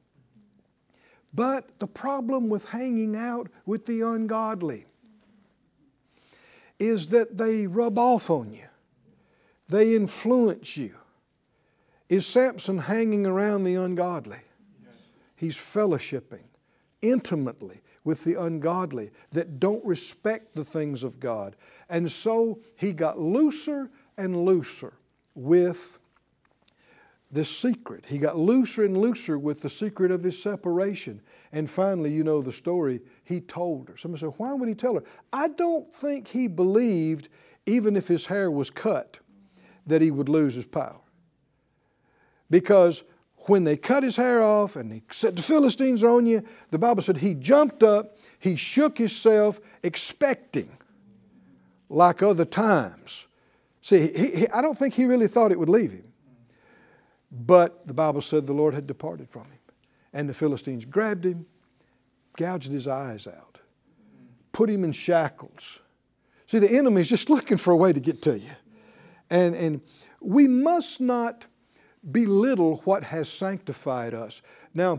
But 1.35 1.79
the 1.81 1.89
problem 1.89 2.49
with 2.49 2.71
hanging 2.71 3.17
out 3.17 3.49
with 3.67 3.85
the 3.85 4.01
ungodly 4.01 4.87
is 6.79 7.09
that 7.09 7.37
they 7.37 7.67
rub 7.67 7.99
off 7.99 8.31
on 8.31 8.53
you, 8.55 8.69
they 9.69 9.95
influence 9.95 10.77
you. 10.77 10.95
Is 12.09 12.25
Samson 12.25 12.79
hanging 12.79 13.27
around 13.27 13.65
the 13.65 13.75
ungodly? 13.75 14.39
He's 15.35 15.57
fellowshipping 15.57 16.45
intimately 17.03 17.83
with 18.05 18.23
the 18.23 18.41
ungodly 18.41 19.11
that 19.33 19.59
don't 19.59 19.85
respect 19.85 20.55
the 20.55 20.65
things 20.65 21.03
of 21.03 21.19
God. 21.19 21.57
And 21.89 22.11
so 22.11 22.61
he 22.77 22.93
got 22.93 23.19
looser 23.19 23.91
and 24.17 24.45
looser 24.45 24.95
with 25.37 25.99
the 27.31 27.45
secret. 27.45 28.05
He 28.07 28.19
got 28.19 28.39
looser 28.39 28.85
and 28.85 28.97
looser 28.97 29.39
with 29.39 29.61
the 29.61 29.69
secret 29.69 30.11
of 30.11 30.23
his 30.23 30.41
separation. 30.41 31.21
And 31.53 31.69
finally, 31.69 32.13
you 32.13 32.25
know 32.25 32.41
the 32.41 32.53
story, 32.53 33.01
he 33.25 33.41
told 33.41 33.89
her. 33.89 33.97
Somebody 33.97 34.21
said, 34.21 34.35
Why 34.37 34.53
would 34.53 34.69
he 34.69 34.75
tell 34.75 34.95
her? 34.95 35.05
I 35.33 35.49
don't 35.49 35.93
think 35.93 36.29
he 36.29 36.49
believed, 36.49 37.29
even 37.67 37.97
if 37.97 38.09
his 38.09 38.27
hair 38.27 38.51
was 38.51 38.71
cut, 38.71 39.19
that 39.87 40.03
he 40.03 40.11
would 40.11 40.29
lose 40.29 40.55
his 40.55 40.65
power. 40.65 41.01
Because 42.49 43.03
when 43.41 43.65
they 43.65 43.77
cut 43.77 44.03
his 44.03 44.17
hair 44.17 44.43
off 44.43 44.77
and 44.77 44.93
he 44.93 45.03
said, 45.11 45.37
The 45.37 45.43
Philistines 45.43 46.03
are 46.03 46.11
on 46.11 46.27
you, 46.27 46.43
the 46.71 46.79
Bible 46.79 47.03
said 47.03 47.19
he 47.19 47.35
jumped 47.35 47.83
up, 47.83 48.19
he 48.39 48.57
shook 48.57 48.99
himself, 48.99 49.61
expecting, 49.83 50.77
like 51.89 52.23
other 52.23 52.45
times. 52.45 53.26
See, 53.87 54.09
he, 54.09 54.27
he, 54.31 54.49
I 54.49 54.63
don't 54.63 54.77
think 54.77 54.95
he 54.95 55.05
really 55.05 55.29
thought 55.29 55.53
it 55.53 55.59
would 55.61 55.69
leave 55.69 55.93
him. 55.93 56.13
But 57.31 57.87
the 57.87 57.95
Bible 57.95 58.21
said 58.21 58.45
the 58.45 58.53
Lord 58.53 58.75
had 58.75 58.85
departed 58.85 59.31
from 59.31 59.45
him. 59.45 59.61
And 60.13 60.29
the 60.29 60.35
Philistines 60.35 60.85
grabbed 60.85 61.25
him, 61.25 61.47
gouged 62.37 62.73
his 62.73 62.89
eyes 62.89 63.29
out, 63.29 63.61
put 64.51 64.69
him 64.69 64.83
in 64.83 64.91
shackles. 64.91 65.79
See, 66.49 66.59
the 66.59 66.69
enemy 66.69 67.03
is 67.03 67.09
just 67.09 67.31
looking 67.31 67.59
for 67.59 67.71
a 67.71 67.77
way 67.77 67.93
to 67.93 68.01
get 68.01 68.23
to 68.23 68.37
you. 68.37 68.51
And, 69.31 69.55
and 69.55 69.81
we 70.21 70.49
must 70.49 71.01
not 71.01 71.47
belittle 72.11 72.79
what 72.79 73.05
has 73.05 73.29
sanctified 73.29 74.15
us. 74.15 74.43
Now, 74.75 74.99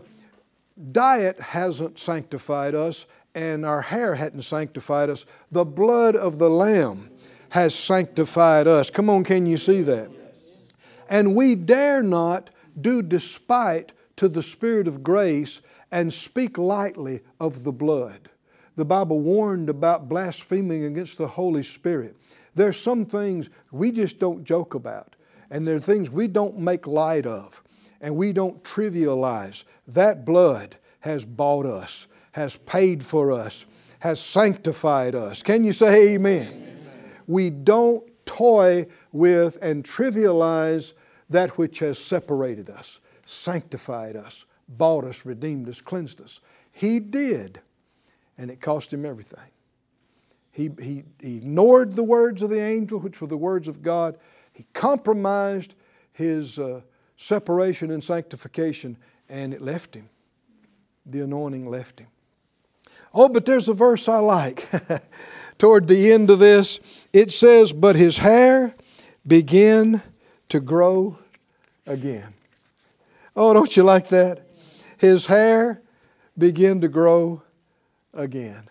diet 0.94 1.42
hasn't 1.42 2.00
sanctified 2.00 2.74
us, 2.74 3.06
and 3.36 3.66
our 3.66 3.82
hair 3.82 4.16
hadn't 4.16 4.44
sanctified 4.44 5.10
us. 5.10 5.26
The 5.52 5.66
blood 5.66 6.16
of 6.16 6.40
the 6.40 6.50
Lamb 6.50 7.10
has 7.58 7.74
sanctified 7.74 8.68
us. 8.68 8.92
Come 8.92 9.10
on, 9.10 9.24
can 9.24 9.48
you 9.48 9.58
see 9.58 9.82
that? 9.82 10.12
And 11.10 11.36
we 11.36 11.56
dare 11.56 12.04
not 12.04 12.52
do 12.80 13.02
despite 13.02 13.94
to 14.18 14.30
the 14.30 14.44
Spirit 14.44 14.88
of 14.88 15.02
grace 15.02 15.62
and 15.92 16.14
speak 16.14 16.60
lightly 16.60 17.22
of 17.40 17.64
the 17.64 17.72
blood. 17.72 18.30
The 18.76 18.86
Bible 18.86 19.22
warned 19.22 19.70
about 19.70 20.08
blaspheming 20.08 20.86
against 20.86 21.18
the 21.18 21.30
Holy 21.30 21.64
Spirit. 21.64 22.16
There 22.54 22.68
are 22.68 22.74
some 22.74 23.06
things 23.06 23.50
we 23.72 23.92
just 23.92 24.20
don't 24.20 24.44
joke 24.44 24.76
about. 24.76 25.16
And 25.50 25.68
there 25.68 25.78
are 25.78 25.80
things 25.80 26.12
we 26.12 26.28
don't 26.28 26.60
make 26.60 26.86
light 26.86 27.26
of 27.26 27.64
and 28.02 28.16
we 28.16 28.34
don't 28.34 28.64
trivialize. 28.64 29.64
That 29.88 30.26
blood 30.26 30.78
has 31.00 31.26
bought 31.26 31.66
us, 31.66 32.06
has 32.34 32.56
paid 32.56 33.04
for 33.04 33.32
us, 33.32 33.66
has 34.02 34.20
sanctified 34.20 35.16
us. 35.16 35.42
Can 35.42 35.64
you 35.64 35.74
say 35.74 36.10
amen? 36.10 36.48
amen? 36.54 36.77
We 37.28 37.50
don't 37.50 38.04
toy 38.26 38.88
with 39.12 39.58
and 39.62 39.84
trivialize 39.84 40.94
that 41.30 41.58
which 41.58 41.80
has 41.80 42.00
separated 42.00 42.70
us, 42.70 43.00
sanctified 43.26 44.16
us, 44.16 44.46
bought 44.68 45.04
us, 45.04 45.26
redeemed 45.26 45.68
us, 45.70 45.82
cleansed 45.82 46.22
us. 46.22 46.40
He 46.72 47.00
did, 47.00 47.62
and 48.38 48.50
it 48.50 48.62
cost 48.62 48.94
him 48.94 49.06
everything. 49.06 49.50
He, 50.52 50.72
he, 50.82 51.04
ignored 51.22 51.94
the 51.94 52.04
words 52.04 52.42
of 52.42 52.50
the 52.50 52.60
angel, 52.60 53.00
which 53.00 53.22
were 53.22 53.28
the 53.28 53.38
words 53.38 53.68
of 53.68 53.84
God, 53.84 54.18
he 54.54 54.66
compromised 54.74 55.76
his 56.14 56.58
uh, 56.58 56.82
separation 57.16 57.92
and 57.92 58.04
sanctification, 58.04 58.98
and 59.30 59.54
it 59.54 59.62
left 59.62 59.94
him. 59.94 60.10
The 61.06 61.22
anointing 61.22 61.68
left 61.68 62.00
him. 62.00 62.08
Oh, 63.14 63.30
but 63.30 63.46
there's 63.46 63.70
a 63.70 63.74
verse 63.74 64.10
I 64.10 64.18
like. 64.18 64.68
Toward 65.58 65.88
the 65.88 66.12
end 66.12 66.30
of 66.30 66.40
this, 66.40 66.80
it 67.14 67.32
says, 67.32 67.74
But 67.74 67.96
his 67.96 68.20
hair 68.20 68.76
began 69.26 70.02
to 70.50 70.60
grow 70.60 71.18
again. 71.86 72.34
Oh, 73.36 73.54
don't 73.54 73.76
you 73.76 73.84
like 73.84 74.10
that? 74.10 74.48
His 74.98 75.26
hair 75.28 75.82
began 76.38 76.82
to 76.82 76.88
grow 76.88 77.42
again. 78.14 78.64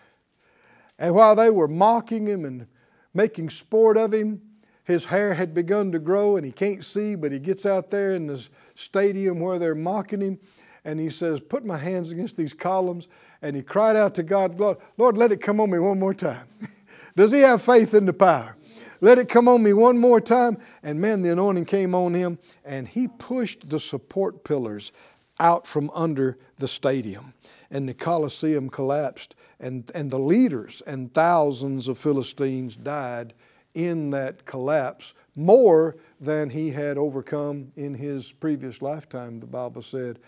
And 0.99 1.13
while 1.13 1.35
they 1.35 1.49
were 1.49 1.67
mocking 1.67 2.27
him 2.27 2.45
and 2.45 2.67
making 3.13 3.49
sport 3.49 3.97
of 3.97 4.13
him, 4.13 4.41
his 4.83 5.05
hair 5.05 5.33
had 5.33 5.53
begun 5.53 5.91
to 5.91 5.99
grow 5.99 6.37
and 6.37 6.45
he 6.45 6.51
can't 6.51 6.83
see, 6.83 7.15
but 7.15 7.31
he 7.31 7.39
gets 7.39 7.65
out 7.65 7.91
there 7.91 8.13
in 8.13 8.27
the 8.27 8.47
stadium 8.75 9.39
where 9.39 9.59
they're 9.59 9.75
mocking 9.75 10.21
him 10.21 10.39
and 10.85 10.99
he 10.99 11.09
says, 11.09 11.41
Put 11.41 11.65
my 11.65 11.77
hands 11.77 12.11
against 12.11 12.37
these 12.37 12.53
columns. 12.53 13.09
And 13.41 13.55
he 13.55 13.61
cried 13.61 13.97
out 13.97 14.15
to 14.15 14.23
God, 14.23 14.59
Lord, 14.59 14.77
Lord 14.97 15.17
let 15.17 15.33
it 15.33 15.41
come 15.41 15.59
on 15.59 15.69
me 15.69 15.79
one 15.79 15.99
more 15.99 16.13
time. 16.13 16.47
Does 17.17 17.31
he 17.31 17.39
have 17.39 17.63
faith 17.63 17.95
in 17.95 18.05
the 18.05 18.13
power? 18.13 18.55
Let 19.01 19.17
it 19.17 19.27
come 19.27 19.47
on 19.47 19.63
me 19.63 19.73
one 19.73 19.97
more 19.97 20.21
time. 20.21 20.59
And 20.83 21.01
man, 21.01 21.23
the 21.23 21.31
anointing 21.31 21.65
came 21.65 21.95
on 21.95 22.13
him, 22.13 22.37
and 22.63 22.87
he 22.87 23.07
pushed 23.07 23.69
the 23.69 23.79
support 23.79 24.43
pillars 24.43 24.91
out 25.39 25.65
from 25.65 25.89
under 25.95 26.37
the 26.59 26.67
stadium. 26.67 27.33
And 27.71 27.89
the 27.89 27.95
Colosseum 27.95 28.69
collapsed, 28.69 29.33
and, 29.59 29.91
and 29.95 30.11
the 30.11 30.19
leaders 30.19 30.83
and 30.85 31.11
thousands 31.11 31.87
of 31.87 31.97
Philistines 31.97 32.75
died 32.75 33.33
in 33.73 34.11
that 34.11 34.45
collapse, 34.45 35.15
more 35.35 35.95
than 36.21 36.51
he 36.51 36.69
had 36.69 36.99
overcome 36.99 37.71
in 37.75 37.95
his 37.95 38.31
previous 38.31 38.79
lifetime, 38.79 39.39
the 39.39 39.47
Bible 39.47 39.81
said. 39.81 40.19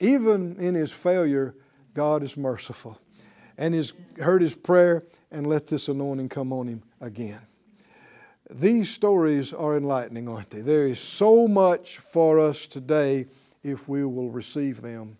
Even 0.00 0.56
in 0.56 0.74
his 0.74 0.92
failure, 0.92 1.54
God 1.92 2.22
is 2.22 2.38
merciful 2.38 2.98
and 3.58 3.74
has 3.74 3.92
heard 4.20 4.40
his 4.40 4.54
prayer 4.54 5.02
and 5.30 5.46
let 5.46 5.66
this 5.66 5.88
anointing 5.88 6.28
come 6.28 6.52
on 6.52 6.68
him 6.68 6.82
again. 7.00 7.40
These 8.48 8.88
stories 8.90 9.52
are 9.52 9.76
enlightening, 9.76 10.28
aren't 10.28 10.50
they? 10.50 10.62
There 10.62 10.86
is 10.86 11.00
so 11.00 11.46
much 11.46 11.98
for 11.98 12.38
us 12.38 12.66
today 12.66 13.26
if 13.62 13.86
we 13.88 14.04
will 14.04 14.30
receive 14.30 14.80
them. 14.80 15.18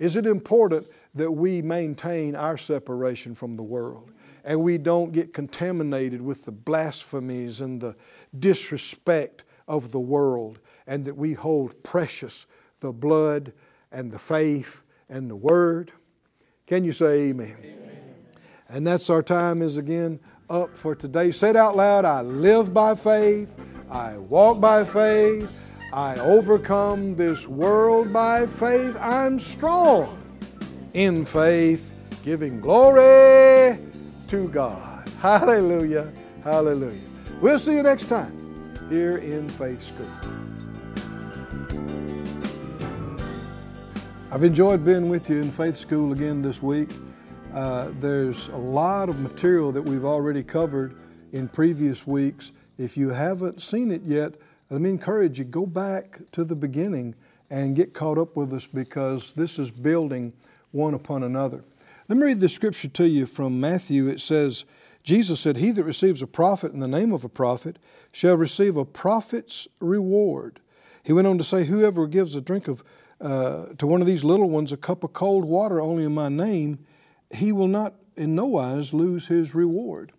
Is 0.00 0.16
it 0.16 0.26
important 0.26 0.88
that 1.14 1.30
we 1.30 1.62
maintain 1.62 2.34
our 2.34 2.56
separation 2.56 3.36
from 3.36 3.54
the 3.54 3.62
world 3.62 4.10
and 4.42 4.60
we 4.60 4.76
don't 4.76 5.12
get 5.12 5.32
contaminated 5.32 6.20
with 6.20 6.44
the 6.44 6.52
blasphemies 6.52 7.60
and 7.60 7.80
the 7.80 7.94
disrespect 8.36 9.44
of 9.68 9.92
the 9.92 10.00
world 10.00 10.58
and 10.86 11.04
that 11.04 11.16
we 11.16 11.34
hold 11.34 11.80
precious 11.84 12.46
the 12.80 12.92
blood 12.92 13.52
and 13.92 14.10
the 14.10 14.18
faith 14.18 14.82
and 15.08 15.30
the 15.30 15.36
word? 15.36 15.92
Can 16.66 16.84
you 16.84 16.92
say 16.92 17.28
amen? 17.28 17.56
amen? 17.60 18.14
And 18.68 18.86
that's 18.86 19.10
our 19.10 19.22
time 19.22 19.60
is 19.60 19.76
again 19.76 20.18
up 20.48 20.76
for 20.76 20.94
today. 20.94 21.30
Say 21.30 21.50
it 21.50 21.56
out 21.56 21.76
loud 21.76 22.04
I 22.04 22.22
live 22.22 22.72
by 22.72 22.94
faith, 22.94 23.54
I 23.90 24.16
walk 24.16 24.60
by 24.60 24.84
faith, 24.84 25.50
I 25.92 26.16
overcome 26.16 27.14
this 27.14 27.46
world 27.46 28.12
by 28.12 28.46
faith. 28.46 28.96
I'm 29.00 29.38
strong 29.38 30.20
in 30.94 31.24
faith, 31.24 31.92
giving 32.22 32.60
glory 32.60 33.78
to 34.28 34.48
God. 34.48 35.08
Hallelujah. 35.20 36.10
Hallelujah. 36.42 37.00
We'll 37.40 37.58
see 37.58 37.74
you 37.74 37.82
next 37.82 38.04
time 38.04 38.76
here 38.88 39.18
in 39.18 39.48
Faith 39.48 39.80
School. 39.80 40.43
I've 44.34 44.42
enjoyed 44.42 44.84
being 44.84 45.08
with 45.08 45.30
you 45.30 45.40
in 45.40 45.52
Faith 45.52 45.76
School 45.76 46.10
again 46.10 46.42
this 46.42 46.60
week. 46.60 46.90
Uh, 47.54 47.92
there's 48.00 48.48
a 48.48 48.56
lot 48.56 49.08
of 49.08 49.20
material 49.20 49.70
that 49.70 49.82
we've 49.82 50.04
already 50.04 50.42
covered 50.42 50.96
in 51.32 51.46
previous 51.46 52.04
weeks. 52.04 52.50
If 52.76 52.96
you 52.96 53.10
haven't 53.10 53.62
seen 53.62 53.92
it 53.92 54.02
yet, 54.02 54.34
let 54.70 54.80
me 54.80 54.90
encourage 54.90 55.38
you 55.38 55.44
go 55.44 55.66
back 55.66 56.18
to 56.32 56.42
the 56.42 56.56
beginning 56.56 57.14
and 57.48 57.76
get 57.76 57.94
caught 57.94 58.18
up 58.18 58.34
with 58.34 58.52
us 58.52 58.66
because 58.66 59.32
this 59.34 59.56
is 59.56 59.70
building 59.70 60.32
one 60.72 60.94
upon 60.94 61.22
another. 61.22 61.62
Let 62.08 62.18
me 62.18 62.24
read 62.24 62.40
the 62.40 62.48
scripture 62.48 62.88
to 62.88 63.06
you 63.06 63.26
from 63.26 63.60
Matthew. 63.60 64.08
It 64.08 64.20
says, 64.20 64.64
Jesus 65.04 65.38
said, 65.38 65.58
He 65.58 65.70
that 65.70 65.84
receives 65.84 66.22
a 66.22 66.26
prophet 66.26 66.72
in 66.72 66.80
the 66.80 66.88
name 66.88 67.12
of 67.12 67.22
a 67.22 67.28
prophet 67.28 67.78
shall 68.10 68.36
receive 68.36 68.76
a 68.76 68.84
prophet's 68.84 69.68
reward. 69.78 70.58
He 71.04 71.12
went 71.12 71.28
on 71.28 71.38
to 71.38 71.44
say, 71.44 71.66
Whoever 71.66 72.08
gives 72.08 72.34
a 72.34 72.40
drink 72.40 72.66
of 72.66 72.82
uh, 73.24 73.72
to 73.78 73.86
one 73.86 74.00
of 74.00 74.06
these 74.06 74.22
little 74.22 74.50
ones 74.50 74.70
a 74.70 74.76
cup 74.76 75.02
of 75.02 75.12
cold 75.14 75.44
water 75.44 75.80
only 75.80 76.04
in 76.04 76.12
my 76.12 76.28
name, 76.28 76.78
he 77.30 77.52
will 77.52 77.68
not 77.68 77.94
in 78.16 78.34
no 78.34 78.44
wise 78.44 78.92
lose 78.92 79.26
his 79.26 79.54
reward. 79.54 80.12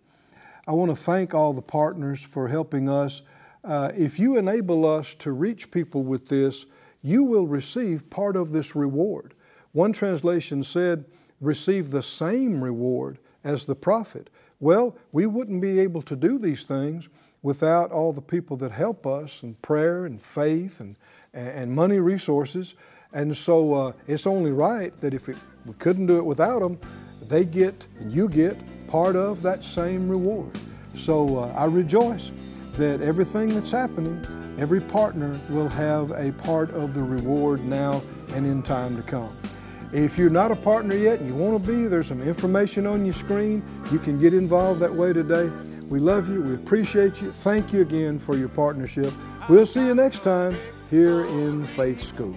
I 0.66 0.72
want 0.72 0.90
to 0.90 0.96
thank 0.96 1.32
all 1.32 1.52
the 1.52 1.62
partners 1.62 2.24
for 2.24 2.48
helping 2.48 2.88
us. 2.88 3.22
Uh, 3.62 3.92
if 3.96 4.18
you 4.18 4.36
enable 4.36 4.84
us 4.84 5.14
to 5.14 5.30
reach 5.30 5.70
people 5.70 6.02
with 6.02 6.28
this, 6.28 6.66
you 7.00 7.22
will 7.22 7.46
receive 7.46 8.10
part 8.10 8.36
of 8.36 8.50
this 8.50 8.74
reward. 8.74 9.34
One 9.72 9.92
translation 9.92 10.64
said, 10.64 11.04
receive 11.40 11.90
the 11.90 12.02
same 12.02 12.62
reward 12.62 13.18
as 13.44 13.64
the 13.64 13.76
prophet. 13.76 14.30
Well, 14.58 14.96
we 15.12 15.26
wouldn't 15.26 15.62
be 15.62 15.78
able 15.78 16.02
to 16.02 16.16
do 16.16 16.38
these 16.38 16.64
things 16.64 17.08
without 17.42 17.92
all 17.92 18.12
the 18.12 18.22
people 18.22 18.56
that 18.56 18.72
help 18.72 19.06
us 19.06 19.42
in 19.42 19.54
prayer 19.56 20.04
and 20.04 20.20
faith 20.20 20.80
and, 20.80 20.96
and 21.32 21.70
money 21.70 22.00
resources. 22.00 22.74
And 23.16 23.34
so 23.34 23.72
uh, 23.72 23.92
it's 24.06 24.26
only 24.26 24.52
right 24.52 24.92
that 25.00 25.14
if 25.14 25.30
it, 25.30 25.38
we 25.64 25.72
couldn't 25.78 26.04
do 26.04 26.18
it 26.18 26.24
without 26.24 26.60
them, 26.60 26.78
they 27.28 27.46
get 27.46 27.86
and 27.98 28.12
you 28.12 28.28
get 28.28 28.58
part 28.88 29.16
of 29.16 29.40
that 29.40 29.64
same 29.64 30.06
reward. 30.06 30.50
So 30.94 31.38
uh, 31.38 31.54
I 31.56 31.64
rejoice 31.64 32.30
that 32.74 33.00
everything 33.00 33.48
that's 33.48 33.70
happening, 33.70 34.22
every 34.58 34.82
partner 34.82 35.40
will 35.48 35.70
have 35.70 36.10
a 36.10 36.30
part 36.32 36.70
of 36.72 36.92
the 36.92 37.02
reward 37.02 37.64
now 37.64 38.02
and 38.34 38.44
in 38.44 38.62
time 38.62 38.96
to 38.96 39.02
come. 39.02 39.34
If 39.94 40.18
you're 40.18 40.28
not 40.28 40.52
a 40.52 40.56
partner 40.56 40.94
yet 40.94 41.20
and 41.20 41.26
you 41.26 41.34
want 41.34 41.64
to 41.64 41.72
be, 41.72 41.86
there's 41.86 42.08
some 42.08 42.20
information 42.20 42.86
on 42.86 43.06
your 43.06 43.14
screen. 43.14 43.62
You 43.90 43.98
can 43.98 44.20
get 44.20 44.34
involved 44.34 44.78
that 44.80 44.92
way 44.92 45.14
today. 45.14 45.50
We 45.88 46.00
love 46.00 46.28
you. 46.28 46.42
We 46.42 46.54
appreciate 46.54 47.22
you. 47.22 47.32
Thank 47.32 47.72
you 47.72 47.80
again 47.80 48.18
for 48.18 48.36
your 48.36 48.50
partnership. 48.50 49.10
We'll 49.48 49.64
see 49.64 49.86
you 49.86 49.94
next 49.94 50.22
time 50.22 50.54
here 50.90 51.24
in 51.24 51.66
Faith 51.68 52.02
School. 52.02 52.36